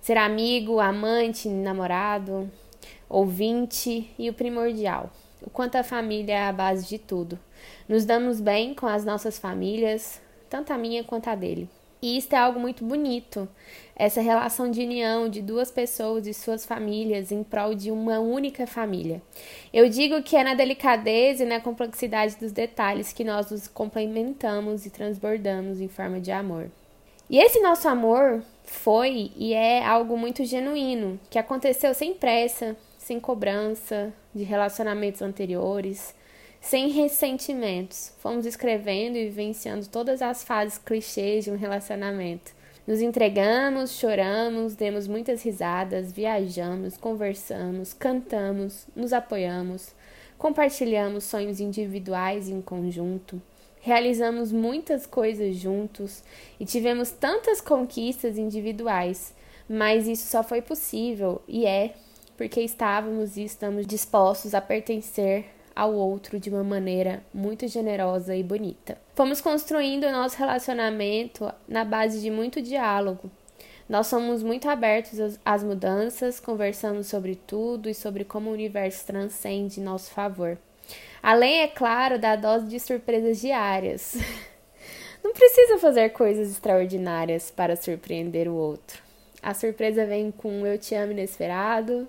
ser 0.00 0.16
amigo, 0.16 0.80
amante, 0.80 1.48
namorado, 1.48 2.50
ouvinte 3.08 4.10
e 4.18 4.28
o 4.28 4.34
primordial, 4.34 5.10
o 5.42 5.50
quanto 5.50 5.76
a 5.76 5.84
família 5.84 6.34
é 6.34 6.44
a 6.48 6.52
base 6.52 6.88
de 6.88 6.98
tudo. 6.98 7.38
Nos 7.88 8.04
damos 8.04 8.40
bem 8.40 8.74
com 8.74 8.86
as 8.86 9.04
nossas 9.04 9.38
famílias, 9.38 10.20
tanto 10.50 10.72
a 10.72 10.78
minha 10.78 11.04
quanto 11.04 11.28
a 11.28 11.34
dele. 11.34 11.68
E 12.02 12.18
isso 12.18 12.34
é 12.34 12.38
algo 12.38 12.58
muito 12.58 12.84
bonito, 12.84 13.48
essa 13.94 14.20
relação 14.20 14.68
de 14.68 14.82
união 14.82 15.28
de 15.28 15.40
duas 15.40 15.70
pessoas 15.70 16.26
e 16.26 16.34
suas 16.34 16.66
famílias 16.66 17.30
em 17.30 17.44
prol 17.44 17.76
de 17.76 17.92
uma 17.92 18.18
única 18.18 18.66
família. 18.66 19.22
Eu 19.72 19.88
digo 19.88 20.20
que 20.24 20.36
é 20.36 20.42
na 20.42 20.54
delicadeza 20.54 21.44
e 21.44 21.46
na 21.46 21.60
complexidade 21.60 22.36
dos 22.36 22.50
detalhes 22.50 23.12
que 23.12 23.22
nós 23.22 23.52
nos 23.52 23.68
complementamos 23.68 24.84
e 24.84 24.90
transbordamos 24.90 25.80
em 25.80 25.86
forma 25.86 26.18
de 26.18 26.32
amor. 26.32 26.68
E 27.30 27.38
esse 27.38 27.60
nosso 27.60 27.86
amor 27.88 28.42
foi 28.64 29.30
e 29.36 29.54
é 29.54 29.86
algo 29.86 30.18
muito 30.18 30.44
genuíno, 30.44 31.20
que 31.30 31.38
aconteceu 31.38 31.94
sem 31.94 32.14
pressa, 32.14 32.76
sem 32.98 33.20
cobrança 33.20 34.12
de 34.34 34.42
relacionamentos 34.42 35.22
anteriores, 35.22 36.14
sem 36.62 36.88
ressentimentos. 36.90 38.12
Fomos 38.20 38.46
escrevendo 38.46 39.18
e 39.18 39.24
vivenciando 39.24 39.86
todas 39.88 40.22
as 40.22 40.44
fases 40.44 40.78
clichês 40.78 41.44
de 41.44 41.50
um 41.50 41.56
relacionamento. 41.56 42.52
Nos 42.86 43.00
entregamos, 43.00 43.98
choramos, 43.98 44.74
demos 44.74 45.06
muitas 45.06 45.42
risadas, 45.42 46.12
viajamos, 46.12 46.96
conversamos, 46.96 47.92
cantamos, 47.92 48.86
nos 48.94 49.12
apoiamos, 49.12 49.92
compartilhamos 50.38 51.24
sonhos 51.24 51.60
individuais 51.60 52.48
em 52.48 52.60
conjunto, 52.60 53.40
realizamos 53.80 54.50
muitas 54.50 55.06
coisas 55.06 55.54
juntos 55.56 56.24
e 56.58 56.64
tivemos 56.64 57.10
tantas 57.10 57.60
conquistas 57.60 58.36
individuais, 58.36 59.32
mas 59.68 60.08
isso 60.08 60.28
só 60.28 60.42
foi 60.42 60.60
possível 60.60 61.40
e 61.46 61.64
é 61.64 61.94
porque 62.36 62.60
estávamos 62.60 63.36
e 63.36 63.44
estamos 63.44 63.86
dispostos 63.86 64.54
a 64.54 64.60
pertencer 64.60 65.44
ao 65.74 65.92
outro 65.92 66.38
de 66.38 66.50
uma 66.50 66.62
maneira 66.62 67.22
muito 67.32 67.66
generosa 67.66 68.34
e 68.34 68.42
bonita. 68.42 68.98
Fomos 69.14 69.40
construindo 69.40 70.04
o 70.04 70.12
nosso 70.12 70.36
relacionamento 70.36 71.52
na 71.68 71.84
base 71.84 72.20
de 72.20 72.30
muito 72.30 72.60
diálogo. 72.60 73.30
Nós 73.88 74.06
somos 74.06 74.42
muito 74.42 74.68
abertos 74.70 75.38
às 75.44 75.62
mudanças, 75.62 76.40
conversamos 76.40 77.08
sobre 77.08 77.34
tudo 77.34 77.88
e 77.88 77.94
sobre 77.94 78.24
como 78.24 78.50
o 78.50 78.52
universo 78.52 79.06
transcende 79.06 79.80
em 79.80 79.84
nosso 79.84 80.10
favor. 80.10 80.56
Além, 81.22 81.60
é 81.60 81.68
claro, 81.68 82.18
da 82.18 82.34
dose 82.34 82.66
de 82.66 82.80
surpresas 82.80 83.40
diárias. 83.40 84.16
Não 85.22 85.32
precisa 85.32 85.78
fazer 85.78 86.10
coisas 86.10 86.50
extraordinárias 86.50 87.50
para 87.50 87.76
surpreender 87.76 88.48
o 88.48 88.54
outro. 88.54 89.00
A 89.42 89.54
surpresa 89.54 90.04
vem 90.04 90.30
com 90.30 90.66
eu 90.66 90.78
te 90.78 90.94
amo 90.94 91.12
inesperado, 91.12 92.08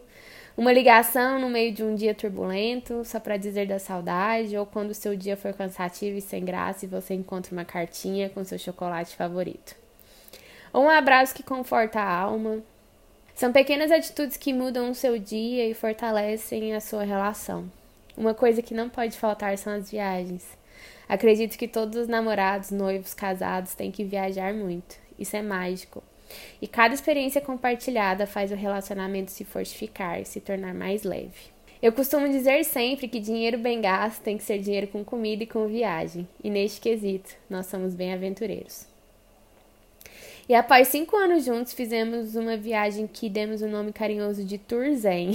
uma 0.56 0.72
ligação 0.72 1.40
no 1.40 1.50
meio 1.50 1.74
de 1.74 1.84
um 1.84 1.96
dia 1.96 2.14
turbulento, 2.14 3.04
só 3.04 3.20
para 3.20 3.38
dizer 3.38 3.68
da 3.68 3.80
saudade, 3.80 4.56
ou 4.56 4.66
quando 4.66 4.92
o 4.92 4.96
seu 4.96 5.16
dia 5.16 5.36
for 5.36 5.52
cansativo 5.54 6.18
e 6.18 6.22
sem 6.22 6.46
graça 6.46 6.86
e 6.86 6.88
você 6.88 7.16
encontra 7.16 7.52
uma 7.52 7.66
cartinha 7.66 8.30
com 8.30 8.44
seu 8.44 8.60
chocolate 8.60 9.16
favorito. 9.16 9.76
Ou 10.72 10.84
um 10.84 10.90
abraço 10.90 11.34
que 11.34 11.42
conforta 11.42 12.00
a 12.00 12.18
alma. 12.20 12.62
São 13.34 13.52
pequenas 13.52 13.92
atitudes 13.92 14.38
que 14.38 14.54
mudam 14.54 14.92
o 14.92 14.96
seu 14.96 15.18
dia 15.18 15.68
e 15.68 15.74
fortalecem 15.74 16.76
a 16.76 16.80
sua 16.80 17.04
relação. 17.04 17.66
Uma 18.16 18.36
coisa 18.36 18.62
que 18.62 18.76
não 18.76 18.90
pode 18.90 19.18
faltar 19.18 19.58
são 19.58 19.74
as 19.74 19.90
viagens. 19.90 20.46
Acredito 21.10 21.58
que 21.58 21.68
todos 21.68 21.98
os 21.98 22.08
namorados, 22.08 22.70
noivos, 22.70 23.14
casados 23.14 23.74
têm 23.74 23.92
que 23.92 24.04
viajar 24.04 24.54
muito. 24.54 24.98
Isso 25.18 25.36
é 25.36 25.42
mágico. 25.42 26.04
E 26.62 26.68
cada 26.68 26.94
experiência 26.94 27.42
compartilhada 27.42 28.28
faz 28.28 28.52
o 28.52 28.56
relacionamento 28.56 29.32
se 29.32 29.44
fortificar, 29.44 30.26
se 30.26 30.40
tornar 30.40 30.74
mais 30.74 31.04
leve. 31.04 31.54
Eu 31.82 31.92
costumo 31.92 32.30
dizer 32.30 32.64
sempre 32.64 33.10
que 33.10 33.20
dinheiro 33.20 33.58
bem 33.58 33.82
gasto 33.82 34.22
tem 34.22 34.38
que 34.38 34.44
ser 34.44 34.60
dinheiro 34.60 34.88
com 34.88 35.04
comida 35.04 35.44
e 35.44 35.48
com 35.48 35.68
viagem, 35.68 36.26
e 36.42 36.50
neste 36.50 36.80
quesito, 36.80 37.36
nós 37.50 37.66
somos 37.66 37.94
bem 37.94 38.14
aventureiros. 38.14 38.88
E 40.48 40.56
após 40.56 40.90
cinco 40.90 41.16
anos 41.16 41.46
juntos, 41.46 41.74
fizemos 41.74 42.36
uma 42.36 42.56
viagem 42.58 43.08
que 43.08 43.30
demos 43.30 43.62
o 43.62 43.68
nome 43.68 43.94
carinhoso 43.94 44.44
de 44.44 44.58
Tour 44.58 44.94
Zen. 44.94 45.32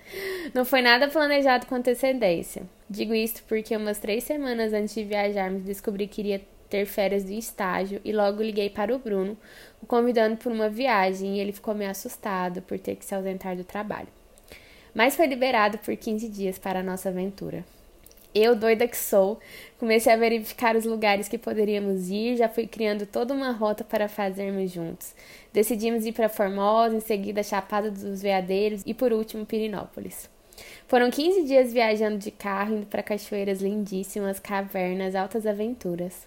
Não 0.52 0.64
foi 0.64 0.82
nada 0.82 1.08
planejado 1.08 1.66
com 1.66 1.74
antecedência. 1.74 2.62
Digo 2.88 3.14
isto 3.14 3.42
porque 3.44 3.76
umas 3.76 3.98
três 3.98 4.24
semanas 4.24 4.72
antes 4.72 4.94
de 4.94 5.04
viajarmos 5.04 5.62
descobri 5.62 6.06
que 6.06 6.20
iria 6.20 6.42
ter 6.68 6.86
férias 6.86 7.24
do 7.24 7.32
estágio 7.32 8.00
e 8.02 8.12
logo 8.12 8.42
liguei 8.42 8.70
para 8.70 8.94
o 8.94 8.98
Bruno, 8.98 9.36
o 9.82 9.86
convidando 9.86 10.36
por 10.36 10.52
uma 10.52 10.68
viagem 10.68 11.36
e 11.36 11.40
ele 11.40 11.52
ficou 11.52 11.74
meio 11.74 11.90
assustado 11.90 12.62
por 12.62 12.78
ter 12.78 12.96
que 12.96 13.04
se 13.04 13.14
ausentar 13.14 13.56
do 13.56 13.64
trabalho. 13.64 14.08
Mas 14.94 15.16
foi 15.16 15.26
liberado 15.26 15.78
por 15.78 15.96
15 15.96 16.28
dias 16.28 16.58
para 16.58 16.80
a 16.80 16.82
nossa 16.82 17.08
aventura. 17.08 17.64
Eu, 18.34 18.56
doida 18.56 18.88
que 18.88 18.96
sou, 18.96 19.38
comecei 19.78 20.10
a 20.10 20.16
verificar 20.16 20.74
os 20.74 20.86
lugares 20.86 21.28
que 21.28 21.36
poderíamos 21.36 22.08
ir, 22.08 22.36
já 22.36 22.48
fui 22.48 22.66
criando 22.66 23.04
toda 23.04 23.34
uma 23.34 23.50
rota 23.50 23.84
para 23.84 24.08
fazermos 24.08 24.70
juntos. 24.70 25.14
Decidimos 25.52 26.06
ir 26.06 26.12
para 26.12 26.30
Formosa, 26.30 26.96
em 26.96 27.00
seguida 27.00 27.42
Chapada 27.42 27.90
dos 27.90 28.22
Veadeiros 28.22 28.82
e 28.86 28.94
por 28.94 29.12
último 29.12 29.44
Pirinópolis. 29.44 30.30
Foram 30.86 31.10
15 31.10 31.44
dias 31.44 31.72
viajando 31.72 32.18
de 32.18 32.30
carro, 32.30 32.76
indo 32.76 32.86
para 32.86 33.02
cachoeiras 33.02 33.60
lindíssimas, 33.60 34.40
cavernas, 34.40 35.14
altas 35.14 35.46
aventuras. 35.46 36.26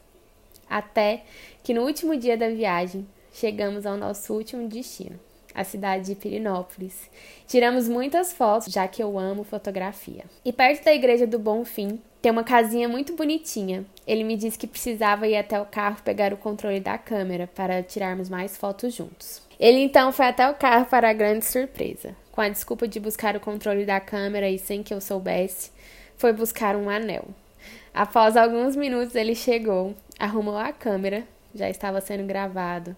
Até 0.70 1.24
que 1.64 1.74
no 1.74 1.84
último 1.84 2.16
dia 2.16 2.38
da 2.38 2.50
viagem 2.50 3.08
chegamos 3.36 3.86
ao 3.86 3.98
nosso 3.98 4.34
último 4.34 4.68
destino, 4.68 5.20
a 5.54 5.64
cidade 5.64 6.06
de 6.06 6.16
Pirinópolis. 6.16 7.10
Tiramos 7.48 7.88
muitas 7.88 8.32
fotos, 8.32 8.72
já 8.72 8.88
que 8.88 9.04
eu 9.04 9.20
amo 9.20 9.44
fotografia. 9.44 10.24
E 10.44 10.54
perto 10.54 10.86
da 10.86 10.94
igreja 10.94 11.28
do 11.28 11.38
Bom 11.38 11.66
Fim 11.66 12.00
tem 12.22 12.32
uma 12.32 12.44
casinha 12.44 12.88
muito 12.88 13.14
bonitinha. 13.14 13.86
Ele 14.08 14.24
me 14.24 14.38
disse 14.38 14.58
que 14.58 14.66
precisava 14.66 15.28
ir 15.28 15.36
até 15.36 15.60
o 15.60 15.66
carro 15.66 16.02
pegar 16.04 16.34
o 16.34 16.38
controle 16.38 16.80
da 16.80 16.98
câmera 16.98 17.48
para 17.54 17.84
tirarmos 17.84 18.30
mais 18.30 18.56
fotos 18.58 18.94
juntos. 18.94 19.42
Ele 19.60 19.80
então 19.80 20.12
foi 20.12 20.28
até 20.28 20.50
o 20.50 20.56
carro 20.56 20.86
para 20.86 21.10
a 21.10 21.14
grande 21.14 21.46
surpresa. 21.46 22.16
Com 22.32 22.42
a 22.42 22.50
desculpa 22.50 22.88
de 22.88 23.00
buscar 23.00 23.36
o 23.36 23.40
controle 23.40 23.86
da 23.86 24.00
câmera 24.00 24.50
e 24.50 24.58
sem 24.58 24.82
que 24.82 24.94
eu 24.94 25.00
soubesse, 25.00 25.72
foi 26.18 26.34
buscar 26.34 26.76
um 26.76 26.90
anel. 26.90 27.26
Após 27.94 28.36
alguns 28.36 28.76
minutos, 28.76 29.16
ele 29.16 29.36
chegou, 29.36 29.96
arrumou 30.20 30.58
a 30.58 30.74
câmera, 30.74 31.24
já 31.54 31.70
estava 31.70 32.02
sendo 32.02 32.26
gravado. 32.26 32.96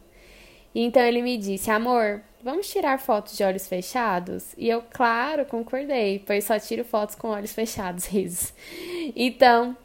Então 0.79 1.01
ele 1.01 1.24
me 1.24 1.38
disse: 1.38 1.72
Amor, 1.72 2.22
vamos 2.43 2.69
tirar 2.69 3.00
fotos 3.00 3.36
de 3.36 3.43
olhos 3.43 3.67
fechados? 3.67 4.53
E 4.55 4.69
eu, 4.69 4.84
claro, 4.93 5.43
concordei, 5.43 6.19
pois 6.19 6.43
só 6.43 6.60
tiro 6.60 6.86
fotos 6.86 7.15
com 7.15 7.29
olhos 7.29 7.51
fechados, 7.51 8.05
risos. 8.13 8.53
Então, 9.15 9.75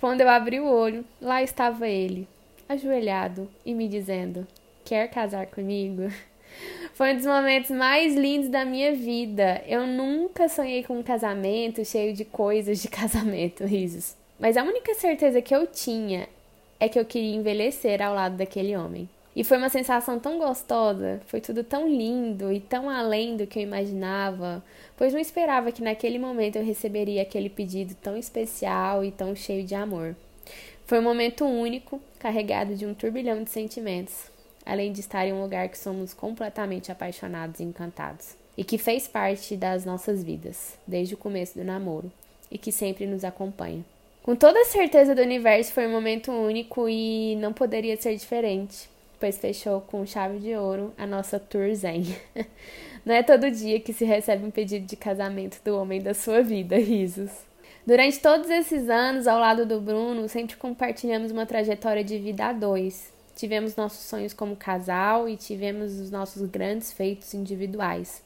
quando 0.00 0.20
eu 0.20 0.28
abri 0.28 0.58
o 0.58 0.66
olho, 0.66 1.04
lá 1.20 1.40
estava 1.44 1.86
ele, 1.86 2.26
ajoelhado 2.68 3.48
e 3.64 3.72
me 3.72 3.86
dizendo: 3.86 4.44
Quer 4.84 5.08
casar 5.10 5.46
comigo? 5.46 6.12
Foi 6.92 7.12
um 7.12 7.16
dos 7.16 7.26
momentos 7.26 7.70
mais 7.70 8.16
lindos 8.16 8.48
da 8.48 8.64
minha 8.64 8.92
vida. 8.92 9.62
Eu 9.64 9.86
nunca 9.86 10.48
sonhei 10.48 10.82
com 10.82 10.98
um 10.98 11.04
casamento 11.04 11.84
cheio 11.84 12.12
de 12.14 12.24
coisas 12.24 12.82
de 12.82 12.88
casamento, 12.90 13.64
risos. 13.64 14.16
Mas 14.40 14.56
a 14.56 14.64
única 14.64 14.92
certeza 14.94 15.40
que 15.40 15.54
eu 15.54 15.68
tinha 15.68 16.28
é 16.80 16.88
que 16.88 16.98
eu 16.98 17.04
queria 17.04 17.36
envelhecer 17.36 18.02
ao 18.02 18.12
lado 18.12 18.36
daquele 18.36 18.76
homem. 18.76 19.08
E 19.34 19.42
foi 19.42 19.56
uma 19.56 19.70
sensação 19.70 20.18
tão 20.18 20.38
gostosa, 20.38 21.20
foi 21.26 21.40
tudo 21.40 21.64
tão 21.64 21.88
lindo 21.88 22.52
e 22.52 22.60
tão 22.60 22.90
além 22.90 23.34
do 23.34 23.46
que 23.46 23.58
eu 23.58 23.62
imaginava, 23.62 24.62
pois 24.94 25.14
não 25.14 25.20
esperava 25.20 25.72
que 25.72 25.82
naquele 25.82 26.18
momento 26.18 26.56
eu 26.56 26.64
receberia 26.64 27.22
aquele 27.22 27.48
pedido 27.48 27.94
tão 27.94 28.14
especial 28.14 29.02
e 29.02 29.10
tão 29.10 29.34
cheio 29.34 29.64
de 29.64 29.74
amor. 29.74 30.14
Foi 30.84 30.98
um 30.98 31.02
momento 31.02 31.46
único, 31.46 31.98
carregado 32.18 32.74
de 32.74 32.84
um 32.84 32.92
turbilhão 32.92 33.42
de 33.42 33.48
sentimentos, 33.48 34.30
além 34.66 34.92
de 34.92 35.00
estar 35.00 35.26
em 35.26 35.32
um 35.32 35.40
lugar 35.40 35.68
que 35.70 35.78
somos 35.78 36.12
completamente 36.12 36.92
apaixonados 36.92 37.60
e 37.60 37.64
encantados, 37.64 38.36
e 38.54 38.62
que 38.62 38.76
fez 38.76 39.08
parte 39.08 39.56
das 39.56 39.86
nossas 39.86 40.22
vidas, 40.22 40.78
desde 40.86 41.14
o 41.14 41.18
começo 41.18 41.58
do 41.58 41.64
namoro, 41.64 42.12
e 42.50 42.58
que 42.58 42.70
sempre 42.70 43.06
nos 43.06 43.24
acompanha. 43.24 43.82
Com 44.22 44.36
toda 44.36 44.60
a 44.60 44.66
certeza 44.66 45.14
do 45.14 45.22
universo, 45.22 45.72
foi 45.72 45.86
um 45.86 45.90
momento 45.90 46.30
único 46.30 46.86
e 46.86 47.34
não 47.36 47.54
poderia 47.54 47.96
ser 47.96 48.14
diferente, 48.14 48.91
pois 49.22 49.38
fechou 49.38 49.80
com 49.82 50.04
chave 50.04 50.40
de 50.40 50.52
ouro 50.56 50.92
a 50.98 51.06
nossa 51.06 51.38
tour 51.38 51.72
zen. 51.76 52.02
Não 53.06 53.14
é 53.14 53.22
todo 53.22 53.48
dia 53.52 53.78
que 53.78 53.92
se 53.92 54.04
recebe 54.04 54.44
um 54.44 54.50
pedido 54.50 54.84
de 54.84 54.96
casamento 54.96 55.62
do 55.64 55.78
homem 55.78 56.02
da 56.02 56.12
sua 56.12 56.42
vida, 56.42 56.76
risos. 56.76 57.30
Durante 57.86 58.18
todos 58.18 58.50
esses 58.50 58.90
anos, 58.90 59.28
ao 59.28 59.38
lado 59.38 59.64
do 59.64 59.80
Bruno, 59.80 60.28
sempre 60.28 60.56
compartilhamos 60.56 61.30
uma 61.30 61.46
trajetória 61.46 62.02
de 62.02 62.18
vida 62.18 62.46
a 62.46 62.52
dois. 62.52 63.12
Tivemos 63.36 63.76
nossos 63.76 64.00
sonhos 64.00 64.32
como 64.32 64.56
casal 64.56 65.28
e 65.28 65.36
tivemos 65.36 66.00
os 66.00 66.10
nossos 66.10 66.42
grandes 66.50 66.92
feitos 66.92 67.32
individuais. 67.32 68.24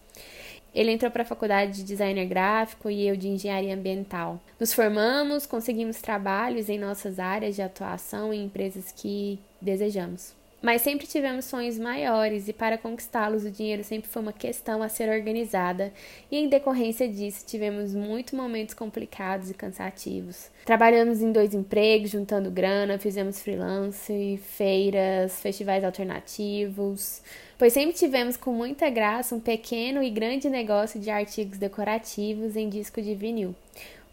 Ele 0.74 0.92
entrou 0.92 1.10
para 1.10 1.24
a 1.24 1.26
faculdade 1.26 1.72
de 1.72 1.84
designer 1.84 2.24
gráfico 2.24 2.88
e 2.88 3.06
eu 3.06 3.18
de 3.18 3.28
engenharia 3.28 3.74
ambiental. 3.74 4.40
Nos 4.58 4.72
formamos, 4.72 5.44
conseguimos 5.44 6.00
trabalhos 6.00 6.70
em 6.70 6.78
nossas 6.78 7.18
áreas 7.18 7.54
de 7.54 7.60
atuação 7.60 8.32
em 8.32 8.46
empresas 8.46 8.90
que 8.92 9.38
desejamos. 9.60 10.34
Mas 10.62 10.82
sempre 10.82 11.06
tivemos 11.06 11.44
sonhos 11.44 11.78
maiores 11.78 12.48
e 12.48 12.52
para 12.52 12.78
conquistá-los 12.78 13.44
o 13.44 13.50
dinheiro 13.50 13.84
sempre 13.84 14.08
foi 14.08 14.22
uma 14.22 14.32
questão 14.32 14.82
a 14.82 14.88
ser 14.88 15.08
organizada, 15.08 15.92
e 16.30 16.38
em 16.38 16.48
decorrência 16.48 17.06
disso 17.06 17.44
tivemos 17.46 17.94
muitos 17.94 18.32
momentos 18.32 18.74
complicados 18.74 19.50
e 19.50 19.54
cansativos. 19.54 20.50
Trabalhamos 20.64 21.20
em 21.20 21.30
dois 21.30 21.54
empregos, 21.54 22.10
juntando 22.10 22.50
grana, 22.50 22.98
fizemos 22.98 23.40
freelance, 23.40 24.40
feiras, 24.56 25.38
festivais 25.40 25.84
alternativos, 25.84 27.20
pois 27.58 27.72
sempre 27.72 27.94
tivemos 27.94 28.36
com 28.36 28.52
muita 28.52 28.88
graça 28.88 29.34
um 29.34 29.40
pequeno 29.40 30.02
e 30.02 30.10
grande 30.10 30.48
negócio 30.48 30.98
de 30.98 31.10
artigos 31.10 31.58
decorativos 31.58 32.56
em 32.56 32.68
disco 32.68 33.00
de 33.02 33.14
vinil. 33.14 33.54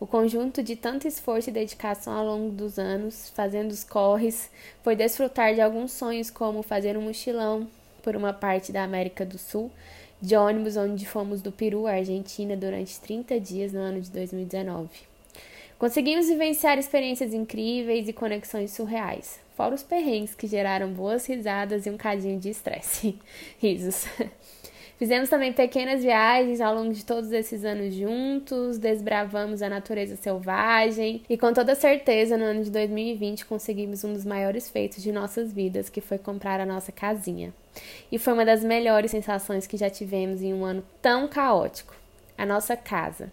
O 0.04 0.06
conjunto 0.06 0.62
de 0.62 0.76
tanto 0.76 1.08
esforço 1.08 1.50
e 1.50 1.54
dedicação 1.54 2.12
ao 2.12 2.26
longo 2.26 2.52
dos 2.52 2.78
anos, 2.78 3.32
fazendo 3.34 3.72
os 3.72 3.86
corres, 3.86 4.52
foi 4.82 4.98
desfrutar 4.98 5.56
de 5.56 5.62
alguns 5.62 5.94
sonhos, 5.94 6.30
como 6.30 6.62
fazer 6.62 6.98
um 6.98 7.04
mochilão 7.04 7.70
por 8.02 8.14
uma 8.14 8.34
parte 8.34 8.70
da 8.70 8.84
América 8.84 9.26
do 9.26 9.38
Sul, 9.38 9.72
de 10.22 10.36
ônibus 10.36 10.76
onde 10.76 11.06
fomos 11.06 11.42
do 11.42 11.54
Peru 11.54 11.88
à 11.88 11.92
Argentina 11.92 12.58
durante 12.58 13.00
30 13.00 13.40
dias 13.40 13.72
no 13.72 13.80
ano 13.80 14.02
de 14.02 14.12
2019. 14.12 14.90
Conseguimos 15.80 16.28
vivenciar 16.28 16.78
experiências 16.78 17.34
incríveis 17.34 18.06
e 18.06 18.12
conexões 18.12 18.72
surreais, 18.74 19.40
fora 19.56 19.74
os 19.74 19.84
perrengues 19.84 20.36
que 20.36 20.48
geraram 20.48 20.92
boas 20.92 21.26
risadas 21.26 21.86
e 21.86 21.90
um 21.90 21.96
cadinho 21.96 22.42
de 22.42 22.50
estresse. 22.50 23.18
Risos. 23.58 24.06
Fizemos 24.98 25.30
também 25.30 25.52
pequenas 25.52 26.04
viagens 26.04 26.62
ao 26.62 26.74
longo 26.76 26.94
de 26.94 27.04
todos 27.04 27.32
esses 27.32 27.66
anos 27.66 27.94
juntos, 27.94 28.78
desbravamos 28.78 29.62
a 29.62 29.70
natureza 29.70 30.16
selvagem 30.16 31.24
e 31.28 31.38
com 31.38 31.52
toda 31.52 31.76
certeza 31.76 32.38
no 32.38 32.46
ano 32.46 32.64
de 32.64 32.70
2020 32.70 33.46
conseguimos 33.46 34.04
um 34.04 34.14
dos 34.14 34.24
maiores 34.24 34.70
feitos 34.70 35.02
de 35.02 35.12
nossas 35.12 35.52
vidas, 35.52 35.90
que 35.90 36.00
foi 36.00 36.18
comprar 36.18 36.60
a 36.60 36.66
nossa 36.66 36.92
casinha. 36.92 37.54
E 38.12 38.20
foi 38.20 38.34
uma 38.34 38.46
das 38.46 38.64
melhores 38.64 39.12
sensações 39.12 39.66
que 39.66 39.78
já 39.78 39.90
tivemos 39.90 40.42
em 40.42 40.54
um 40.54 40.64
ano 40.64 40.84
tão 41.02 41.28
caótico. 41.28 41.96
A 42.38 42.46
nossa 42.46 42.76
casa. 42.76 43.32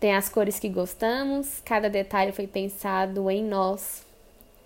Tem 0.00 0.14
as 0.14 0.28
cores 0.28 0.58
que 0.58 0.68
gostamos, 0.68 1.60
cada 1.64 1.88
detalhe 1.88 2.32
foi 2.32 2.46
pensado 2.46 3.30
em 3.30 3.42
nós, 3.42 4.03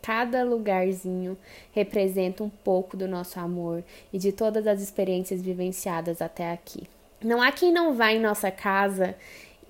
Cada 0.03 0.43
lugarzinho 0.43 1.37
representa 1.73 2.43
um 2.43 2.49
pouco 2.49 2.97
do 2.97 3.07
nosso 3.07 3.39
amor 3.39 3.85
e 4.13 4.19
de 4.19 4.33
todas 4.33 4.67
as 4.67 4.81
experiências 4.81 5.43
vivenciadas 5.43 6.23
até 6.23 6.51
aqui. 6.53 6.89
Não 7.23 7.43
há 7.43 7.53
quem 7.53 7.73
não 7.73 7.95
vá 7.95 8.13
em 8.13 8.21
nossa 8.21 8.51
casa 8.51 9.15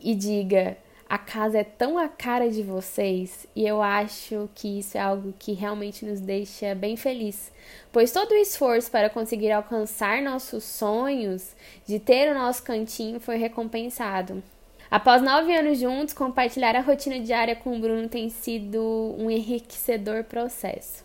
e 0.01 0.15
diga: 0.15 0.77
a 1.09 1.17
casa 1.17 1.59
é 1.59 1.65
tão 1.65 1.97
a 1.97 2.07
cara 2.07 2.51
de 2.51 2.63
vocês, 2.63 3.47
e 3.57 3.67
eu 3.67 3.81
acho 3.81 4.49
que 4.55 4.79
isso 4.79 4.99
é 4.99 5.01
algo 5.01 5.33
que 5.39 5.55
realmente 5.55 6.05
nos 6.05 6.21
deixa 6.21 6.75
bem 6.75 6.97
feliz, 6.99 7.51
pois 7.91 8.13
todo 8.13 8.33
o 8.33 8.37
esforço 8.37 8.91
para 8.91 9.09
conseguir 9.09 9.51
alcançar 9.51 10.21
nossos 10.21 10.65
sonhos, 10.65 11.57
de 11.87 11.99
ter 11.99 12.31
o 12.31 12.35
nosso 12.35 12.63
cantinho, 12.63 13.19
foi 13.19 13.39
recompensado. 13.39 14.43
Após 14.91 15.21
nove 15.21 15.55
anos 15.55 15.79
juntos, 15.79 16.15
compartilhar 16.15 16.75
a 16.75 16.81
rotina 16.81 17.21
diária 17.21 17.55
com 17.55 17.77
o 17.77 17.79
Bruno 17.79 18.09
tem 18.09 18.31
sido 18.31 19.15
um 19.19 19.31
enriquecedor 19.31 20.25
processo. 20.25 21.05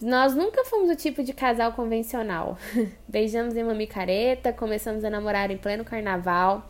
Nós 0.00 0.34
nunca 0.34 0.64
fomos 0.64 0.88
o 0.88 0.96
tipo 0.96 1.22
de 1.22 1.34
casal 1.34 1.72
convencional. 1.72 2.56
Beijamos 3.06 3.54
em 3.54 3.62
uma 3.62 3.74
micareta, 3.74 4.54
começamos 4.54 5.04
a 5.04 5.10
namorar 5.10 5.50
em 5.50 5.58
pleno 5.58 5.84
carnaval, 5.84 6.66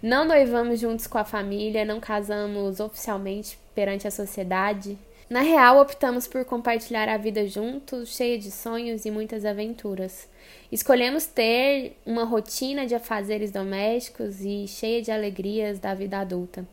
não 0.00 0.24
noivamos 0.24 0.78
juntos 0.78 1.08
com 1.08 1.18
a 1.18 1.24
família, 1.24 1.84
não 1.84 1.98
casamos 1.98 2.78
oficialmente 2.78 3.58
perante 3.74 4.06
a 4.06 4.12
sociedade. 4.12 4.96
Na 5.28 5.42
real, 5.42 5.78
optamos 5.78 6.26
por 6.26 6.42
compartilhar 6.46 7.06
a 7.06 7.18
vida 7.18 7.46
juntos, 7.46 8.16
cheia 8.16 8.38
de 8.38 8.50
sonhos 8.50 9.04
e 9.04 9.10
muitas 9.10 9.44
aventuras. 9.44 10.26
Escolhemos 10.72 11.26
ter 11.26 11.98
uma 12.06 12.24
rotina 12.24 12.86
de 12.86 12.94
afazeres 12.94 13.50
domésticos 13.50 14.40
e 14.40 14.66
cheia 14.66 15.02
de 15.02 15.10
alegrias 15.10 15.78
da 15.78 15.92
vida 15.92 16.18
adulta. 16.18 16.66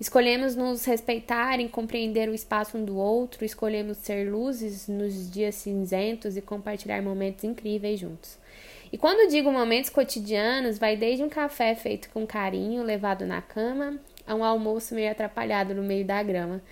Escolhemos 0.00 0.56
nos 0.56 0.86
respeitar 0.86 1.60
e 1.60 1.68
compreender 1.68 2.30
o 2.30 2.34
espaço 2.34 2.78
um 2.78 2.84
do 2.86 2.96
outro, 2.96 3.44
escolhemos 3.44 3.98
ser 3.98 4.30
luzes 4.30 4.88
nos 4.88 5.30
dias 5.30 5.56
cinzentos 5.56 6.38
e 6.38 6.40
compartilhar 6.40 7.02
momentos 7.02 7.44
incríveis 7.44 8.00
juntos. 8.00 8.38
E 8.90 8.96
quando 8.96 9.30
digo 9.30 9.52
momentos 9.52 9.90
cotidianos, 9.90 10.78
vai 10.78 10.96
desde 10.96 11.22
um 11.22 11.28
café 11.28 11.74
feito 11.74 12.08
com 12.08 12.26
carinho, 12.26 12.82
levado 12.82 13.26
na 13.26 13.42
cama, 13.42 14.00
a 14.30 14.34
um 14.36 14.44
almoço 14.44 14.94
meio 14.94 15.10
atrapalhado 15.10 15.74
no 15.74 15.82
meio 15.82 16.04
da 16.04 16.22
grama, 16.22 16.62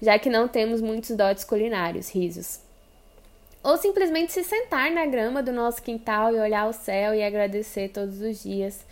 já 0.00 0.16
que 0.16 0.30
não 0.30 0.46
temos 0.46 0.80
muitos 0.80 1.10
dotes 1.16 1.42
culinários, 1.42 2.08
risos. 2.08 2.60
Ou 3.64 3.76
simplesmente 3.76 4.32
se 4.32 4.44
sentar 4.44 4.92
na 4.92 5.04
grama 5.04 5.42
do 5.42 5.50
nosso 5.50 5.82
quintal 5.82 6.32
e 6.32 6.38
olhar 6.38 6.68
o 6.68 6.72
céu 6.72 7.12
e 7.12 7.24
agradecer 7.24 7.88
todos 7.88 8.20
os 8.20 8.44
dias 8.44 8.86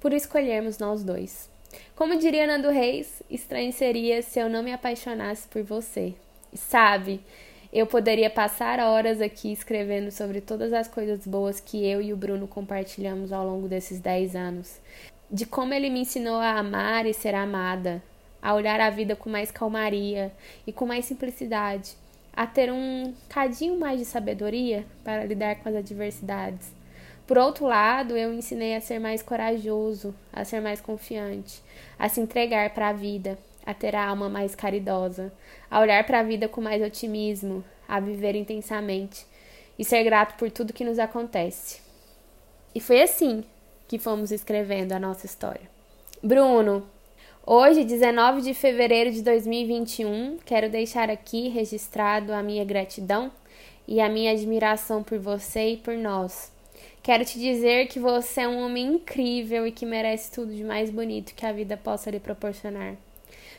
por 0.00 0.12
escolhermos 0.12 0.78
nós 0.78 1.02
dois. 1.02 1.48
Como 1.94 2.18
diria 2.18 2.46
Nando 2.46 2.68
Reis, 2.68 3.22
estranho 3.30 3.72
seria 3.72 4.20
se 4.20 4.38
eu 4.38 4.50
não 4.50 4.62
me 4.62 4.72
apaixonasse 4.72 5.48
por 5.48 5.62
você. 5.62 6.12
E 6.52 6.58
sabe, 6.58 7.22
eu 7.72 7.86
poderia 7.86 8.28
passar 8.28 8.80
horas 8.80 9.22
aqui 9.22 9.50
escrevendo 9.50 10.10
sobre 10.10 10.42
todas 10.42 10.74
as 10.74 10.88
coisas 10.88 11.26
boas 11.26 11.58
que 11.58 11.86
eu 11.86 12.02
e 12.02 12.12
o 12.12 12.16
Bruno 12.16 12.46
compartilhamos 12.46 13.32
ao 13.32 13.46
longo 13.46 13.66
desses 13.66 13.98
10 13.98 14.36
anos. 14.36 14.78
De 15.30 15.44
como 15.44 15.74
ele 15.74 15.90
me 15.90 16.00
ensinou 16.00 16.36
a 16.36 16.58
amar 16.58 17.04
e 17.06 17.12
ser 17.12 17.34
amada, 17.34 18.02
a 18.40 18.54
olhar 18.54 18.80
a 18.80 18.90
vida 18.90 19.16
com 19.16 19.28
mais 19.28 19.50
calmaria 19.50 20.32
e 20.66 20.72
com 20.72 20.86
mais 20.86 21.04
simplicidade, 21.04 21.96
a 22.32 22.46
ter 22.46 22.70
um 22.70 23.12
cadinho 23.28 23.78
mais 23.78 23.98
de 23.98 24.04
sabedoria 24.04 24.86
para 25.02 25.24
lidar 25.24 25.56
com 25.56 25.68
as 25.68 25.74
adversidades. 25.74 26.72
Por 27.26 27.38
outro 27.38 27.66
lado, 27.66 28.16
eu 28.16 28.32
ensinei 28.32 28.76
a 28.76 28.80
ser 28.80 29.00
mais 29.00 29.20
corajoso, 29.20 30.14
a 30.32 30.44
ser 30.44 30.60
mais 30.60 30.80
confiante, 30.80 31.60
a 31.98 32.08
se 32.08 32.20
entregar 32.20 32.70
para 32.70 32.90
a 32.90 32.92
vida, 32.92 33.36
a 33.64 33.74
ter 33.74 33.96
a 33.96 34.06
alma 34.06 34.28
mais 34.28 34.54
caridosa, 34.54 35.32
a 35.68 35.80
olhar 35.80 36.06
para 36.06 36.20
a 36.20 36.22
vida 36.22 36.48
com 36.48 36.60
mais 36.60 36.80
otimismo, 36.80 37.64
a 37.88 37.98
viver 37.98 38.36
intensamente 38.36 39.26
e 39.76 39.84
ser 39.84 40.04
grato 40.04 40.36
por 40.36 40.52
tudo 40.52 40.72
que 40.72 40.84
nos 40.84 41.00
acontece. 41.00 41.80
E 42.72 42.80
foi 42.80 43.02
assim 43.02 43.42
que 43.88 43.98
fomos 43.98 44.30
escrevendo 44.30 44.92
a 44.92 44.98
nossa 44.98 45.26
história. 45.26 45.68
Bruno, 46.22 46.86
Hoje, 47.48 47.84
19 47.84 48.40
de 48.40 48.52
fevereiro 48.52 49.12
de 49.12 49.22
2021, 49.22 50.38
quero 50.44 50.68
deixar 50.68 51.08
aqui 51.08 51.48
registrado 51.48 52.32
a 52.32 52.42
minha 52.42 52.64
gratidão 52.64 53.30
e 53.86 54.00
a 54.00 54.08
minha 54.08 54.32
admiração 54.32 55.04
por 55.04 55.16
você 55.20 55.74
e 55.74 55.76
por 55.76 55.94
nós. 55.94 56.50
Quero 57.04 57.24
te 57.24 57.38
dizer 57.38 57.86
que 57.86 58.00
você 58.00 58.40
é 58.40 58.48
um 58.48 58.64
homem 58.64 58.94
incrível 58.94 59.64
e 59.64 59.70
que 59.70 59.86
merece 59.86 60.32
tudo 60.32 60.52
de 60.52 60.64
mais 60.64 60.90
bonito 60.90 61.36
que 61.36 61.46
a 61.46 61.52
vida 61.52 61.76
possa 61.76 62.10
lhe 62.10 62.18
proporcionar. 62.18 62.96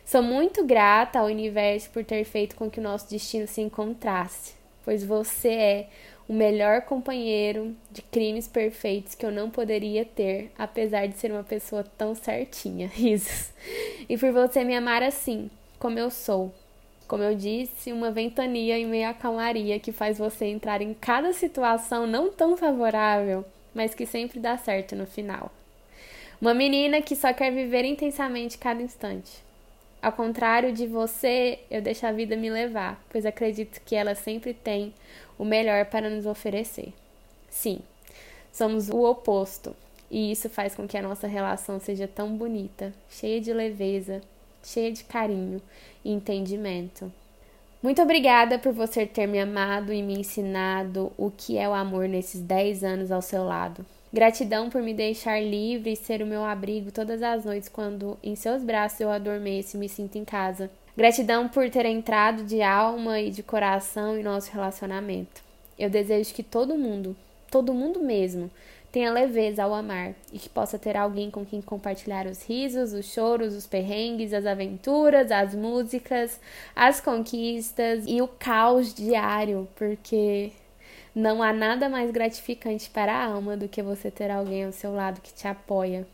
Sou 0.05 0.21
muito 0.21 0.65
grata 0.65 1.19
ao 1.19 1.27
universo 1.27 1.89
por 1.91 2.03
ter 2.03 2.25
feito 2.25 2.57
com 2.57 2.69
que 2.69 2.81
o 2.81 2.83
nosso 2.83 3.09
destino 3.09 3.47
se 3.47 3.61
encontrasse, 3.61 4.53
pois 4.87 5.03
você 5.03 5.49
é 5.49 5.87
o 6.29 6.33
melhor 6.33 6.83
companheiro 6.83 7.75
de 7.91 8.01
crimes 8.01 8.47
perfeitos 8.47 9.15
que 9.15 9.25
eu 9.25 9.31
não 9.33 9.49
poderia 9.49 10.05
ter, 10.05 10.49
apesar 10.57 11.07
de 11.07 11.17
ser 11.17 11.29
uma 11.29 11.43
pessoa 11.43 11.83
tão 11.97 12.15
certinha. 12.15 12.87
Risos. 12.95 13.51
E 14.07 14.17
por 14.17 14.31
você 14.31 14.63
me 14.63 14.73
amar 14.73 15.03
assim, 15.03 15.51
como 15.77 15.99
eu 15.99 16.09
sou. 16.09 16.55
Como 17.05 17.21
eu 17.21 17.35
disse, 17.35 17.91
uma 17.91 18.11
ventania 18.11 18.79
e 18.79 18.85
meia 18.85 19.13
calmaria 19.13 19.77
que 19.77 19.91
faz 19.91 20.17
você 20.17 20.45
entrar 20.45 20.81
em 20.81 20.93
cada 20.93 21.33
situação 21.33 22.07
não 22.07 22.31
tão 22.31 22.55
favorável, 22.55 23.43
mas 23.75 23.93
que 23.93 24.05
sempre 24.05 24.39
dá 24.39 24.57
certo 24.57 24.95
no 24.95 25.05
final. 25.05 25.51
Uma 26.39 26.53
menina 26.53 27.01
que 27.01 27.13
só 27.13 27.33
quer 27.33 27.51
viver 27.51 27.83
intensamente 27.83 28.57
cada 28.57 28.81
instante. 28.81 29.46
Ao 30.07 30.13
contrário 30.13 30.71
de 30.71 30.87
você, 30.87 31.59
eu 31.69 31.81
deixo 31.81 32.07
a 32.07 32.13
vida 32.13 32.37
me 32.37 32.49
levar, 32.49 33.03
pois 33.09 33.25
acredito 33.25 33.81
que 33.81 33.93
ela 33.93 34.15
sempre 34.15 34.53
tem 34.53 34.93
o 35.37 35.43
melhor 35.43 35.83
para 35.87 36.09
nos 36.09 36.25
oferecer. 36.25 36.93
Sim, 37.49 37.79
somos 38.49 38.87
o 38.87 39.03
oposto, 39.03 39.75
e 40.09 40.31
isso 40.31 40.49
faz 40.49 40.73
com 40.73 40.87
que 40.87 40.97
a 40.97 41.01
nossa 41.01 41.27
relação 41.27 41.77
seja 41.77 42.07
tão 42.07 42.37
bonita, 42.37 42.93
cheia 43.09 43.41
de 43.41 43.51
leveza, 43.51 44.21
cheia 44.63 44.93
de 44.93 45.03
carinho 45.03 45.61
e 46.05 46.13
entendimento. 46.13 47.11
Muito 47.83 48.01
obrigada 48.01 48.57
por 48.57 48.71
você 48.71 49.05
ter 49.05 49.27
me 49.27 49.41
amado 49.41 49.91
e 49.91 50.01
me 50.01 50.17
ensinado 50.17 51.11
o 51.17 51.29
que 51.29 51.57
é 51.57 51.67
o 51.67 51.73
amor 51.73 52.07
nesses 52.07 52.39
10 52.39 52.81
anos 52.81 53.11
ao 53.11 53.21
seu 53.21 53.43
lado. 53.43 53.85
Gratidão 54.13 54.69
por 54.69 54.81
me 54.81 54.93
deixar 54.93 55.39
livre 55.41 55.91
e 55.91 55.95
ser 55.95 56.21
o 56.21 56.25
meu 56.25 56.43
abrigo 56.43 56.91
todas 56.91 57.21
as 57.21 57.43
noites 57.43 57.67
quando 57.67 58.17
em 58.23 58.35
seus 58.35 58.63
braços 58.63 59.01
eu 59.01 59.09
adormeço 59.09 59.75
e 59.75 59.79
me 59.79 59.89
sinto 59.89 60.17
em 60.17 60.23
casa. 60.23 60.71
Gratidão 60.95 61.47
por 61.49 61.69
ter 61.69 61.85
entrado 61.85 62.43
de 62.43 62.61
alma 62.61 63.19
e 63.19 63.29
de 63.29 63.43
coração 63.43 64.17
em 64.17 64.23
nosso 64.23 64.51
relacionamento. 64.51 65.43
Eu 65.77 65.89
desejo 65.89 66.33
que 66.33 66.41
todo 66.41 66.77
mundo, 66.77 67.15
todo 67.51 67.73
mundo 67.73 67.99
mesmo, 67.99 68.49
tenha 68.91 69.11
leveza 69.11 69.63
ao 69.63 69.73
amar 69.73 70.15
e 70.31 70.39
que 70.39 70.49
possa 70.49 70.79
ter 70.79 70.95
alguém 70.95 71.29
com 71.29 71.45
quem 71.45 71.61
compartilhar 71.61 72.25
os 72.25 72.43
risos, 72.43 72.93
os 72.93 73.05
choros, 73.05 73.53
os 73.53 73.67
perrengues, 73.67 74.33
as 74.33 74.45
aventuras, 74.45 75.31
as 75.31 75.53
músicas, 75.53 76.39
as 76.75 77.01
conquistas 77.01 78.05
e 78.07 78.21
o 78.21 78.27
caos 78.27 78.93
diário, 78.93 79.67
porque 79.75 80.51
Não 81.17 81.41
há 81.41 81.51
nada 81.51 81.89
mais 81.89 82.11
gratificante 82.11 82.91
para 82.91 83.11
a 83.11 83.25
alma 83.25 83.57
do 83.57 83.67
que 83.67 83.81
você 83.81 84.11
ter 84.11 84.29
alguém 84.29 84.65
ao 84.65 84.71
seu 84.71 84.93
lado 84.93 85.19
que 85.19 85.33
te 85.33 85.47
apoia 85.47 86.05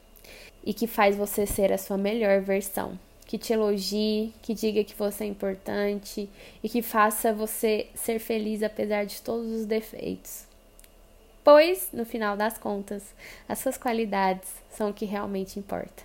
e 0.63 0.73
que 0.73 0.87
faz 0.87 1.17
você 1.17 1.45
ser 1.45 1.73
a 1.73 1.77
sua 1.77 1.97
melhor 1.97 2.39
versão. 2.39 2.97
Que 3.27 3.37
te 3.37 3.51
elogie, 3.51 4.33
que 4.41 4.53
diga 4.53 4.81
que 4.81 4.95
você 4.95 5.25
é 5.25 5.27
importante 5.27 6.29
e 6.63 6.69
que 6.69 6.81
faça 6.81 7.33
você 7.33 7.87
ser 7.93 8.17
feliz 8.17 8.63
apesar 8.63 9.05
de 9.05 9.21
todos 9.21 9.51
os 9.51 9.65
defeitos. 9.65 10.45
Pois, 11.43 11.89
no 11.91 12.05
final 12.05 12.37
das 12.37 12.57
contas, 12.57 13.03
as 13.45 13.59
suas 13.59 13.77
qualidades 13.77 14.53
são 14.69 14.91
o 14.91 14.93
que 14.93 15.03
realmente 15.03 15.59
importa. 15.59 16.01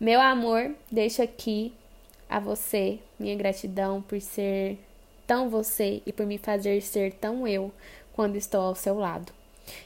Meu 0.00 0.20
amor, 0.20 0.74
deixo 0.90 1.22
aqui 1.22 1.72
a 2.28 2.40
você 2.40 2.98
minha 3.16 3.36
gratidão 3.36 4.02
por 4.02 4.20
ser 4.20 4.76
tão 5.24 5.48
você 5.48 6.02
e 6.04 6.12
por 6.12 6.26
me 6.26 6.36
fazer 6.36 6.82
ser 6.82 7.12
tão 7.12 7.46
eu 7.46 7.72
quando 8.14 8.36
estou 8.36 8.62
ao 8.62 8.74
seu 8.74 8.98
lado. 8.98 9.32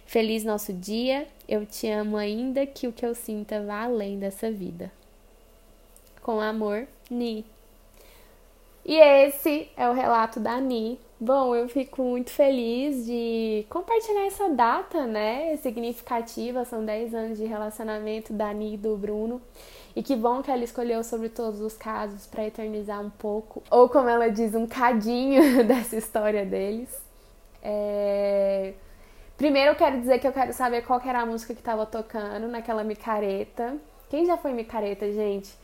Feliz 0.06 0.44
nosso 0.44 0.72
dia, 0.72 1.26
eu 1.48 1.64
te 1.64 1.88
amo 1.88 2.16
ainda 2.16 2.66
que 2.66 2.86
o 2.86 2.92
que 2.92 3.04
eu 3.04 3.14
sinta 3.14 3.62
vá 3.62 3.84
além 3.84 4.18
dessa 4.18 4.50
vida. 4.50 4.92
Com 6.22 6.40
amor, 6.40 6.86
Ni. 7.10 7.44
E 8.84 8.96
esse 8.96 9.68
é 9.76 9.88
o 9.88 9.92
relato 9.92 10.40
da 10.40 10.60
Ni. 10.60 10.98
Bom, 11.20 11.54
eu 11.54 11.68
fico 11.68 12.02
muito 12.02 12.30
feliz 12.30 13.04
de 13.04 13.66
compartilhar 13.68 14.26
essa 14.26 14.48
data, 14.48 15.06
né? 15.06 15.56
Significativa, 15.56 16.64
são 16.64 16.84
10 16.84 17.14
anos 17.14 17.38
de 17.38 17.44
relacionamento 17.44 18.32
da 18.32 18.52
Ni 18.52 18.74
e 18.74 18.76
do 18.76 18.96
Bruno. 18.96 19.42
E 19.96 20.02
que 20.02 20.14
bom 20.14 20.42
que 20.42 20.50
ela 20.50 20.62
escolheu 20.62 21.02
sobre 21.02 21.28
todos 21.28 21.60
os 21.60 21.76
casos 21.76 22.26
para 22.26 22.46
eternizar 22.46 23.00
um 23.00 23.10
pouco, 23.10 23.62
ou 23.70 23.88
como 23.88 24.08
ela 24.08 24.30
diz, 24.30 24.54
um 24.54 24.66
cadinho 24.66 25.64
dessa 25.66 25.96
história 25.96 26.46
deles. 26.46 27.07
É... 27.70 28.72
Primeiro 29.36 29.72
eu 29.72 29.76
quero 29.76 30.00
dizer 30.00 30.18
que 30.18 30.26
eu 30.26 30.32
quero 30.32 30.54
saber 30.54 30.82
qual 30.82 31.00
era 31.04 31.20
a 31.20 31.26
música 31.26 31.52
que 31.52 31.60
estava 31.60 31.84
tocando 31.84 32.48
naquela 32.48 32.82
micareta. 32.82 33.76
Quem 34.08 34.24
já 34.24 34.38
foi 34.38 34.52
micareta, 34.54 35.12
gente? 35.12 35.54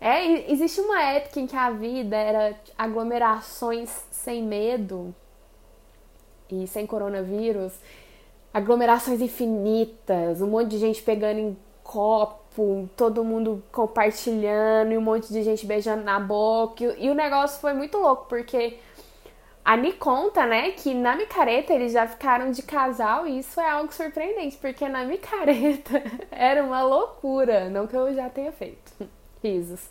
É, 0.00 0.50
existe 0.50 0.80
uma 0.80 1.00
época 1.02 1.38
em 1.38 1.46
que 1.46 1.54
a 1.54 1.70
vida 1.70 2.16
era 2.16 2.56
aglomerações 2.76 3.90
sem 4.10 4.42
medo 4.42 5.14
e 6.50 6.66
sem 6.66 6.86
coronavírus, 6.86 7.72
aglomerações 8.52 9.20
infinitas, 9.20 10.40
um 10.40 10.48
monte 10.48 10.70
de 10.70 10.78
gente 10.78 11.02
pegando 11.02 11.38
em 11.38 11.56
copo, 11.84 12.88
todo 12.96 13.22
mundo 13.22 13.62
compartilhando 13.70 14.92
e 14.92 14.98
um 14.98 15.02
monte 15.02 15.32
de 15.32 15.42
gente 15.42 15.66
beijando 15.66 16.02
na 16.02 16.18
boca. 16.18 16.82
E 16.98 17.08
o 17.10 17.14
negócio 17.14 17.60
foi 17.60 17.72
muito 17.74 17.98
louco, 17.98 18.26
porque 18.28 18.78
a 19.64 19.76
Ni 19.76 19.92
conta, 19.92 20.44
né, 20.44 20.72
que 20.72 20.92
na 20.92 21.14
micareta 21.14 21.72
eles 21.72 21.92
já 21.92 22.06
ficaram 22.06 22.50
de 22.50 22.62
casal 22.62 23.26
e 23.26 23.38
isso 23.38 23.60
é 23.60 23.68
algo 23.68 23.92
surpreendente, 23.92 24.56
porque 24.56 24.88
na 24.88 25.04
micareta 25.04 26.02
era 26.30 26.64
uma 26.64 26.82
loucura, 26.82 27.70
não 27.70 27.86
que 27.86 27.96
eu 27.96 28.12
já 28.12 28.28
tenha 28.28 28.50
feito. 28.52 28.92
Risos. 29.42 29.88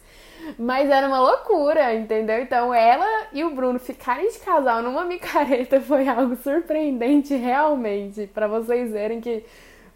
Mas 0.58 0.90
era 0.90 1.08
uma 1.08 1.20
loucura, 1.20 1.94
entendeu? 1.94 2.42
Então 2.42 2.74
ela 2.74 3.28
e 3.34 3.44
o 3.44 3.54
Bruno 3.54 3.78
ficarem 3.80 4.30
de 4.30 4.40
casal 4.40 4.82
numa 4.82 5.04
micareta 5.04 5.80
foi 5.82 6.08
algo 6.08 6.36
surpreendente 6.38 7.36
realmente, 7.36 8.28
para 8.28 8.48
vocês 8.48 8.92
verem 8.92 9.20
que 9.20 9.46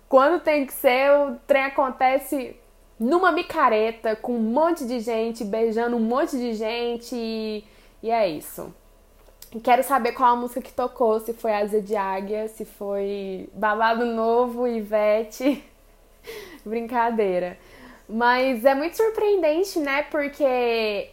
quando 0.07 0.41
tem 0.41 0.65
que 0.65 0.73
ser, 0.73 1.11
o 1.11 1.35
trem 1.47 1.63
acontece 1.63 2.55
numa 2.99 3.31
micareta 3.31 4.15
com 4.15 4.35
um 4.35 4.41
monte 4.41 4.85
de 4.85 4.99
gente 4.99 5.43
beijando 5.43 5.97
um 5.97 6.01
monte 6.01 6.37
de 6.37 6.53
gente 6.53 7.15
e, 7.15 7.63
e 8.03 8.11
é 8.11 8.27
isso. 8.27 8.73
Quero 9.63 9.83
saber 9.83 10.11
qual 10.11 10.33
a 10.33 10.35
música 10.35 10.61
que 10.61 10.73
tocou, 10.73 11.19
se 11.19 11.33
foi 11.33 11.53
Asa 11.53 11.81
de 11.81 11.95
Águia, 11.95 12.47
se 12.47 12.65
foi 12.65 13.49
Babado 13.53 14.05
Novo, 14.05 14.67
Ivete. 14.67 15.63
Brincadeira. 16.65 17.57
Mas 18.07 18.65
é 18.65 18.75
muito 18.75 18.97
surpreendente, 18.97 19.79
né? 19.79 20.03
Porque 20.03 21.09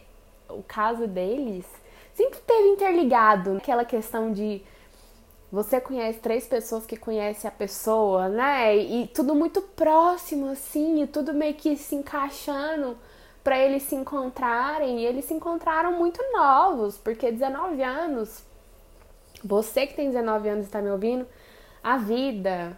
o 0.49 0.61
caso 0.63 1.07
deles 1.07 1.65
sempre 2.13 2.39
teve 2.39 2.69
interligado 2.69 3.57
aquela 3.57 3.85
questão 3.85 4.31
de 4.31 4.61
você 5.51 5.79
conhece 5.79 6.19
três 6.19 6.47
pessoas 6.47 6.85
que 6.85 6.97
conhecem 6.97 7.47
a 7.47 7.51
pessoa, 7.51 8.27
né? 8.27 8.75
E 8.75 9.07
tudo 9.07 9.35
muito 9.35 9.61
próximo, 9.61 10.49
assim, 10.49 11.03
e 11.03 11.07
tudo 11.07 11.33
meio 11.33 11.53
que 11.53 11.75
se 11.75 11.95
encaixando 11.95 12.97
para 13.43 13.57
eles 13.57 13.83
se 13.83 13.95
encontrarem. 13.95 14.99
E 14.99 15.05
eles 15.05 15.25
se 15.25 15.33
encontraram 15.33 15.93
muito 15.93 16.21
novos, 16.31 16.97
porque 16.97 17.31
19 17.31 17.83
anos, 17.83 18.43
você 19.43 19.85
que 19.85 19.95
tem 19.95 20.09
19 20.09 20.49
anos 20.49 20.65
e 20.65 20.67
está 20.67 20.81
me 20.81 20.89
ouvindo, 20.89 21.27
a 21.83 21.97
vida 21.97 22.77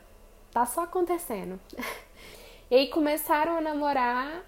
tá 0.51 0.65
só 0.65 0.83
acontecendo. 0.83 1.59
e 2.71 2.75
aí 2.75 2.87
começaram 2.87 3.57
a 3.57 3.61
namorar, 3.61 4.43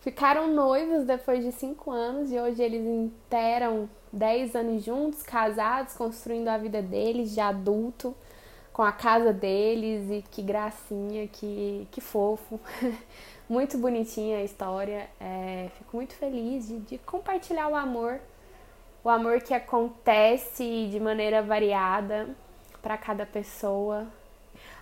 ficaram 0.00 0.48
noivos 0.48 1.04
depois 1.04 1.42
de 1.42 1.52
5 1.52 1.90
anos 1.90 2.30
e 2.30 2.38
hoje 2.38 2.62
eles 2.62 2.84
interam 2.84 3.88
10 4.12 4.54
anos 4.54 4.84
juntos, 4.84 5.22
casados, 5.22 5.94
construindo 5.94 6.48
a 6.48 6.58
vida 6.58 6.82
deles 6.82 7.32
de 7.32 7.40
adulto 7.40 8.14
com 8.74 8.82
a 8.82 8.90
casa 8.90 9.32
deles 9.32 10.10
e 10.10 10.24
que 10.30 10.42
gracinha, 10.42 11.28
que, 11.28 11.86
que 11.92 12.00
fofo. 12.00 12.60
muito 13.48 13.78
bonitinha 13.78 14.38
a 14.38 14.42
história. 14.42 15.08
É, 15.20 15.68
fico 15.78 15.96
muito 15.96 16.14
feliz 16.14 16.68
de, 16.68 16.78
de 16.80 16.98
compartilhar 16.98 17.68
o 17.68 17.74
amor, 17.74 18.20
o 19.02 19.08
amor 19.08 19.40
que 19.40 19.52
acontece 19.52 20.88
de 20.90 20.98
maneira 20.98 21.42
variada 21.42 22.28
para 22.80 22.96
cada 22.96 23.26
pessoa. 23.26 24.06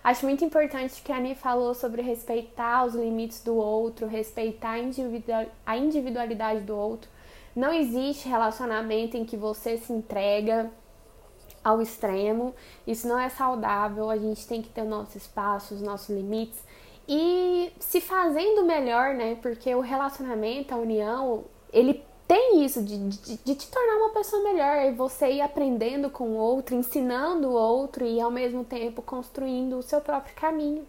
Acho 0.03 0.25
muito 0.25 0.43
importante 0.43 1.01
que 1.01 1.11
a 1.11 1.15
Ani 1.15 1.33
falou 1.33 1.73
sobre 1.73 2.01
respeitar 2.01 2.85
os 2.85 2.93
limites 2.93 3.41
do 3.41 3.55
outro, 3.55 4.05
respeitar 4.05 4.75
a 5.65 5.77
individualidade 5.77 6.61
do 6.61 6.75
outro. 6.75 7.09
Não 7.55 7.71
existe 7.71 8.27
relacionamento 8.27 9.15
em 9.15 9.23
que 9.23 9.37
você 9.37 9.77
se 9.77 9.93
entrega 9.93 10.69
ao 11.63 11.81
extremo. 11.81 12.53
Isso 12.85 13.07
não 13.07 13.17
é 13.17 13.29
saudável. 13.29 14.09
A 14.09 14.17
gente 14.17 14.45
tem 14.45 14.61
que 14.61 14.69
ter 14.69 14.81
o 14.81 14.89
nosso 14.89 15.17
espaço, 15.17 15.73
os 15.73 15.81
nossos 15.81 16.09
limites 16.09 16.61
e 17.07 17.71
se 17.79 17.99
fazendo 17.99 18.65
melhor, 18.65 19.13
né? 19.13 19.37
Porque 19.41 19.73
o 19.75 19.81
relacionamento, 19.81 20.73
a 20.73 20.77
união, 20.77 21.43
ele 21.71 22.03
tem 22.27 22.63
isso 22.63 22.81
de, 22.81 22.97
de, 23.09 23.37
de, 23.37 23.55
te 23.55 23.69
tornar 23.69 23.97
uma 23.97 24.09
pessoa 24.09 24.41
melhor 24.43 24.85
e 24.85 24.91
você 24.91 25.33
ir 25.33 25.41
aprendendo 25.41 26.09
com 26.09 26.29
o 26.29 26.37
outro, 26.37 26.75
ensinando 26.75 27.49
o 27.49 27.53
outro 27.53 28.05
e 28.05 28.19
ao 28.21 28.31
mesmo 28.31 28.63
tempo 28.63 29.01
construindo 29.01 29.77
o 29.77 29.83
seu 29.83 29.99
próprio 29.99 30.33
caminho. 30.35 30.85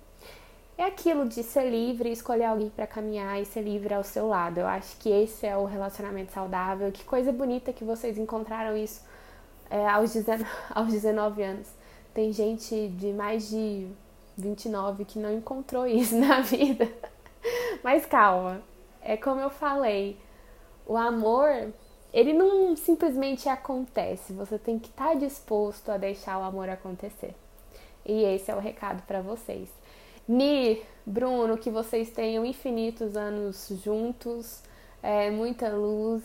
É 0.77 0.85
aquilo 0.85 1.29
de 1.29 1.43
ser 1.43 1.71
livre, 1.71 2.11
escolher 2.11 2.45
alguém 2.45 2.69
para 2.69 2.87
caminhar 2.87 3.41
e 3.41 3.45
ser 3.45 3.63
livre 3.63 3.95
ao 3.95 4.03
seu 4.03 4.27
lado. 4.27 4.59
Eu 4.59 4.67
acho 4.67 4.97
que 4.99 5.09
esse 5.09 5.47
é 5.47 5.57
o 5.57 5.65
relacionamento 5.65 6.33
saudável. 6.33 6.91
Que 6.91 7.05
coisa 7.05 7.31
bonita 7.33 7.73
que 7.73 7.85
vocês 7.85 8.19
encontraram 8.19 8.77
isso 8.77 9.01
é, 9.71 9.87
aos, 9.89 10.13
19, 10.13 10.45
aos 10.75 10.93
19 10.93 11.43
anos. 11.43 11.69
Tem 12.13 12.33
gente 12.33 12.89
de 12.89 13.13
mais 13.13 13.49
de 13.49 13.89
29 14.37 15.05
que 15.05 15.19
não 15.19 15.33
encontrou 15.33 15.87
isso 15.87 16.17
na 16.19 16.41
vida. 16.41 16.91
Mas 17.83 18.07
calma, 18.07 18.63
é 19.03 19.17
como 19.17 19.41
eu 19.41 19.51
falei, 19.51 20.17
o 20.87 20.97
amor, 20.97 21.73
ele 22.13 22.33
não 22.33 22.75
simplesmente 22.77 23.49
acontece, 23.49 24.33
você 24.33 24.59
tem 24.59 24.79
que 24.79 24.89
estar 24.89 25.09
tá 25.09 25.15
disposto 25.15 25.91
a 25.91 25.97
deixar 25.97 26.39
o 26.39 26.43
amor 26.43 26.69
acontecer. 26.69 27.35
E 28.05 28.23
esse 28.25 28.51
é 28.51 28.55
o 28.55 28.61
recado 28.61 29.03
para 29.07 29.21
vocês. 29.21 29.69
Ni, 30.27 30.83
Bruno, 31.05 31.59
que 31.59 31.71
vocês 31.71 32.11
tenham 32.11 32.45
infinitos 32.45 33.17
anos 33.17 33.69
juntos, 33.83 34.63
é, 35.03 35.31
muita 35.31 35.69
luz, 35.69 36.23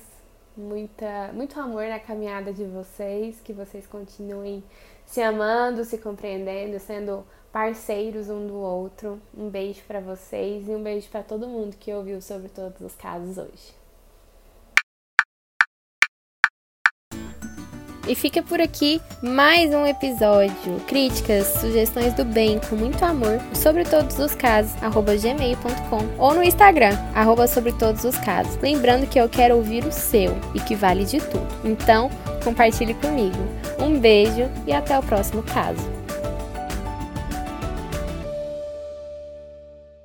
muita, 0.56 1.32
muito 1.34 1.60
amor 1.60 1.86
na 1.88 2.00
caminhada 2.00 2.54
de 2.54 2.66
vocês, 2.66 3.40
que 3.42 3.52
vocês 3.52 3.86
continuem 3.88 4.64
se 5.06 5.22
amando, 5.22 5.84
se 5.84 5.98
compreendendo, 5.98 6.80
sendo 6.80 7.26
parceiros 7.52 8.30
um 8.30 8.48
do 8.48 8.56
outro. 8.56 9.20
Um 9.38 9.50
beijo 9.50 9.82
para 9.88 10.00
vocês 10.00 10.68
e 10.68 10.72
um 10.72 10.84
beijo 10.84 11.08
para 11.10 11.24
todo 11.24 11.48
mundo 11.48 11.76
que 11.78 11.94
ouviu 11.94 12.22
sobre 12.22 12.50
todos 12.50 12.82
os 12.82 12.96
casos 12.96 13.38
hoje. 13.38 13.80
E 18.10 18.16
fica 18.16 18.42
por 18.42 18.60
aqui 18.60 19.00
mais 19.22 19.72
um 19.72 19.86
episódio. 19.86 20.80
Críticas, 20.88 21.46
sugestões 21.46 22.12
do 22.16 22.26
bem 22.26 22.60
com 22.68 22.76
muito 22.76 23.06
amor 23.06 23.40
sobre 23.54 23.84
todos 23.84 24.18
os 24.18 24.34
casos, 24.34 24.82
arroba 24.82 25.16
gmail.com 25.16 26.18
ou 26.18 26.34
no 26.34 26.42
Instagram, 26.42 26.98
arroba 27.14 27.48
sobre 27.48 27.72
todos 27.72 28.04
os 28.04 28.18
casos. 28.18 28.58
Lembrando 28.64 29.06
que 29.06 29.20
eu 29.20 29.30
quero 29.30 29.58
ouvir 29.58 29.86
o 29.86 29.92
seu 29.92 30.36
e 30.56 30.60
que 30.60 30.76
vale 30.76 31.06
de 31.06 31.20
tudo. 31.20 31.48
Então, 31.64 32.10
compartilhe 32.44 32.96
comigo. 32.96 33.38
Um 33.80 34.00
beijo 34.00 34.50
e 34.66 34.74
até 34.74 34.98
o 34.98 35.04
próximo 35.04 35.44
caso. 35.44 35.99